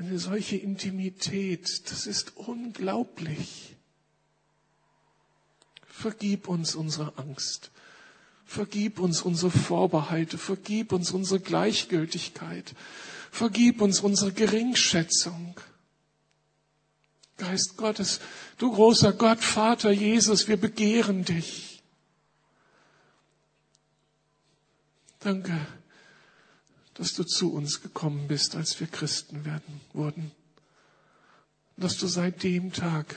[0.00, 1.90] eine solche Intimität.
[1.90, 3.76] Das ist unglaublich.
[5.86, 7.70] Vergib uns unsere Angst.
[8.46, 10.38] Vergib uns unsere Vorbehalte.
[10.38, 12.74] Vergib uns unsere Gleichgültigkeit.
[13.30, 15.60] Vergib uns unsere Geringschätzung.
[17.36, 18.20] Geist Gottes,
[18.58, 21.82] du großer Gott, Vater Jesus, wir begehren dich.
[25.20, 25.66] Danke,
[26.94, 30.32] dass du zu uns gekommen bist, als wir Christen werden wurden.
[31.76, 33.16] Dass du seit dem Tag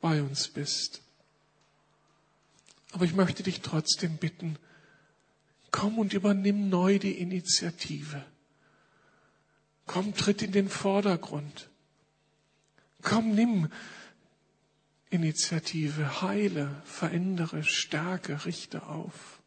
[0.00, 1.00] bei uns bist.
[2.92, 4.58] Aber ich möchte dich trotzdem bitten,
[5.70, 8.24] komm und übernimm neu die Initiative.
[9.86, 11.68] Komm, tritt in den Vordergrund.
[13.02, 13.68] Komm, nimm
[15.10, 19.41] Initiative, heile, verändere, stärke, richte auf.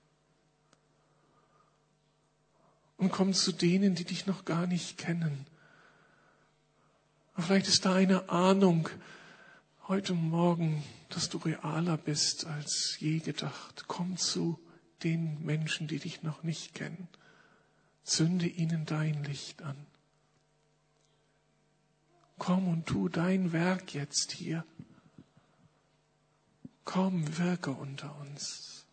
[2.98, 5.46] Und komm zu denen, die dich noch gar nicht kennen.
[7.38, 8.88] Vielleicht ist da eine Ahnung,
[9.88, 13.86] heute Morgen, dass du realer bist als je gedacht.
[13.88, 14.60] Komm zu
[15.04, 17.10] den Menschen, die dich noch nicht kennen.
[18.04, 19.76] Zünde ihnen dein Licht an.
[22.38, 24.66] Komm und tu dein Werk jetzt hier.
[26.84, 28.85] Komm, wirke unter uns.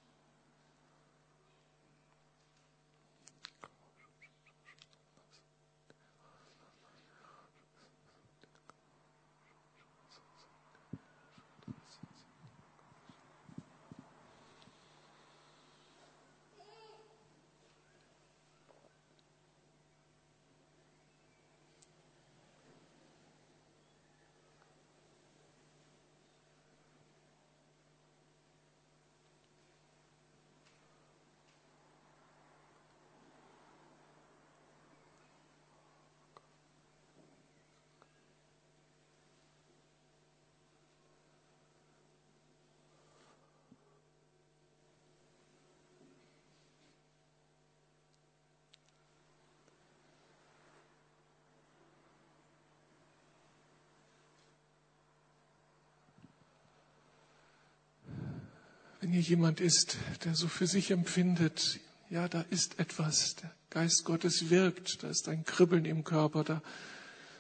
[59.12, 64.50] Hier jemand ist, der so für sich empfindet, ja, da ist etwas, der Geist Gottes
[64.50, 66.62] wirkt, da ist ein Kribbeln im Körper, da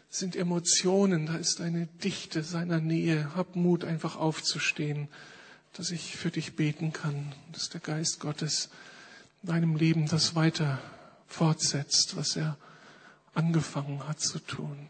[0.08, 3.34] sind Emotionen, da ist eine Dichte seiner Nähe.
[3.34, 5.08] Hab Mut, einfach aufzustehen,
[5.72, 8.68] dass ich für dich beten kann, dass der Geist Gottes
[9.42, 10.78] in deinem Leben das weiter
[11.26, 12.58] fortsetzt, was er
[13.34, 14.88] angefangen hat zu tun.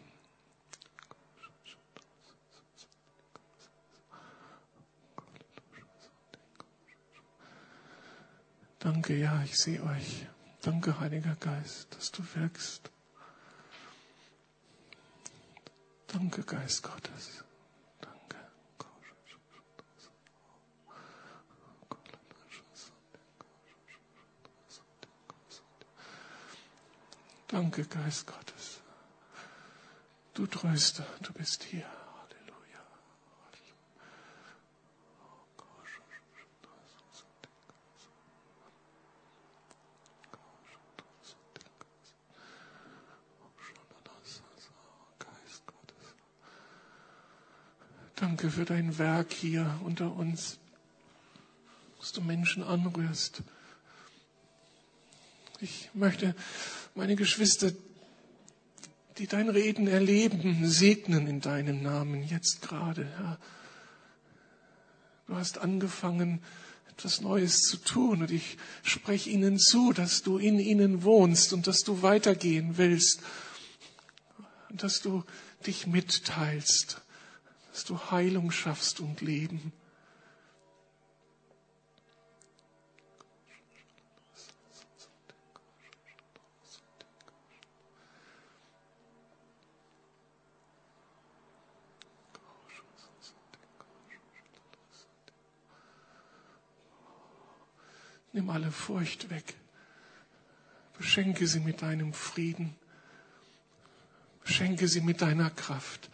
[8.83, 10.27] Danke, ja, ich sehe euch.
[10.61, 12.91] Danke, Heiliger Geist, dass du wirkst.
[16.07, 17.45] Danke, Geist Gottes.
[18.01, 18.37] Danke.
[27.47, 28.81] Danke, Geist Gottes.
[30.33, 31.85] Du Tröster, du bist hier.
[48.43, 50.57] Danke für dein Werk hier unter uns,
[51.97, 53.41] dass du Menschen anrührst.
[55.61, 56.35] Ich möchte
[56.93, 57.71] meine Geschwister
[59.17, 63.39] die dein Reden erleben, segnen in deinem Namen jetzt gerade, Herr.
[65.27, 66.41] Du hast angefangen,
[66.89, 71.65] etwas Neues zu tun und ich spreche ihnen zu, dass du in ihnen wohnst und
[71.67, 73.21] dass du weitergehen willst
[74.69, 75.23] und dass du
[75.65, 77.02] dich mitteilst,
[77.73, 79.73] dass du Heilung schaffst und Leben.
[98.33, 99.55] Nimm alle Furcht weg.
[100.95, 102.75] Beschenke sie mit deinem Frieden.
[104.43, 106.11] Beschenke sie mit deiner Kraft.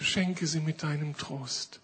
[0.00, 1.78] Beschenke sie mit deinem Trost.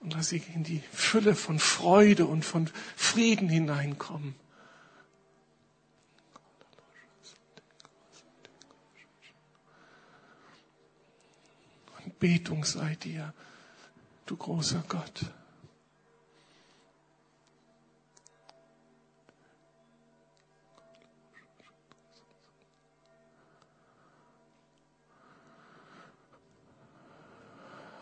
[0.00, 4.34] Und lass sie in die Fülle von Freude und von Frieden hineinkommen.
[12.04, 13.32] Und Betung sei dir,
[14.26, 15.26] du großer Gott.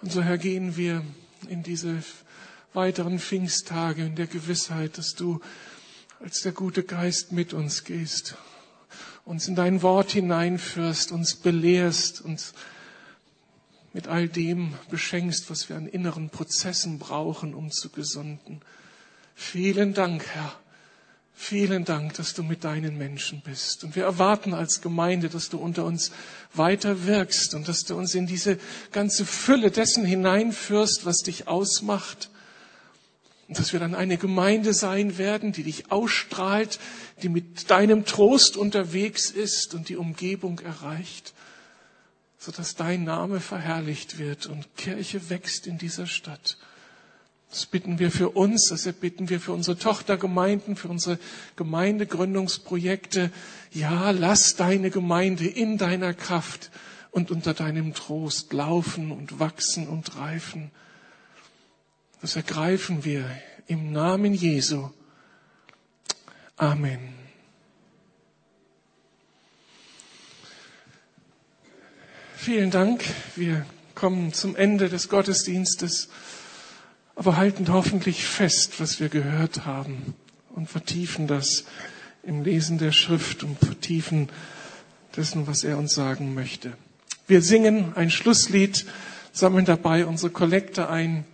[0.05, 1.03] Und so, Herr, gehen wir
[1.49, 2.03] in diese
[2.75, 5.41] weiteren Pfingsttage in der Gewissheit, dass du
[6.21, 8.37] als der gute Geist mit uns gehst,
[9.25, 12.53] uns in dein Wort hineinführst, uns belehrst, uns
[13.95, 18.61] mit all dem beschenkst, was wir an inneren Prozessen brauchen, um zu gesunden.
[19.35, 20.53] Vielen Dank, Herr.
[21.37, 23.82] Vielen Dank, dass du mit deinen Menschen bist.
[23.82, 26.12] Und wir erwarten als Gemeinde, dass du unter uns
[26.55, 28.59] weiter wirkst und dass du uns in diese
[28.93, 32.30] ganze Fülle dessen hineinführst, was dich ausmacht.
[33.49, 36.78] Und dass wir dann eine Gemeinde sein werden, die dich ausstrahlt,
[37.22, 41.35] die mit deinem Trost unterwegs ist und die Umgebung erreicht,
[42.39, 46.57] sodass dein Name verherrlicht wird und Kirche wächst in dieser Stadt.
[47.55, 51.21] Das bitten wir für uns, das bitten wir für unsere Tochtergemeinden, für unsere
[51.55, 53.31] Gemeindegründungsprojekte.
[53.71, 56.73] Ja, lass deine Gemeinde in deiner Kraft
[57.13, 60.73] und unter deinem Trost laufen und wachsen und reifen.
[62.21, 63.25] Das ergreifen wir
[63.69, 64.91] im Namen Jesu.
[66.57, 67.15] Amen.
[72.35, 73.05] Vielen Dank.
[73.37, 76.09] Wir kommen zum Ende des Gottesdienstes
[77.17, 80.15] aber halten hoffentlich fest, was wir gehört haben
[80.55, 81.65] und vertiefen das
[82.23, 84.29] im Lesen der Schrift und vertiefen
[85.17, 86.73] dessen, was er uns sagen möchte.
[87.27, 88.87] Wir singen ein Schlusslied,
[89.33, 91.25] sammeln dabei unsere Kollekte ein.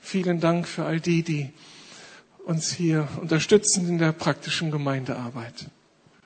[0.00, 1.50] Vielen Dank für all die, die
[2.44, 5.66] uns hier unterstützen in der praktischen Gemeindearbeit.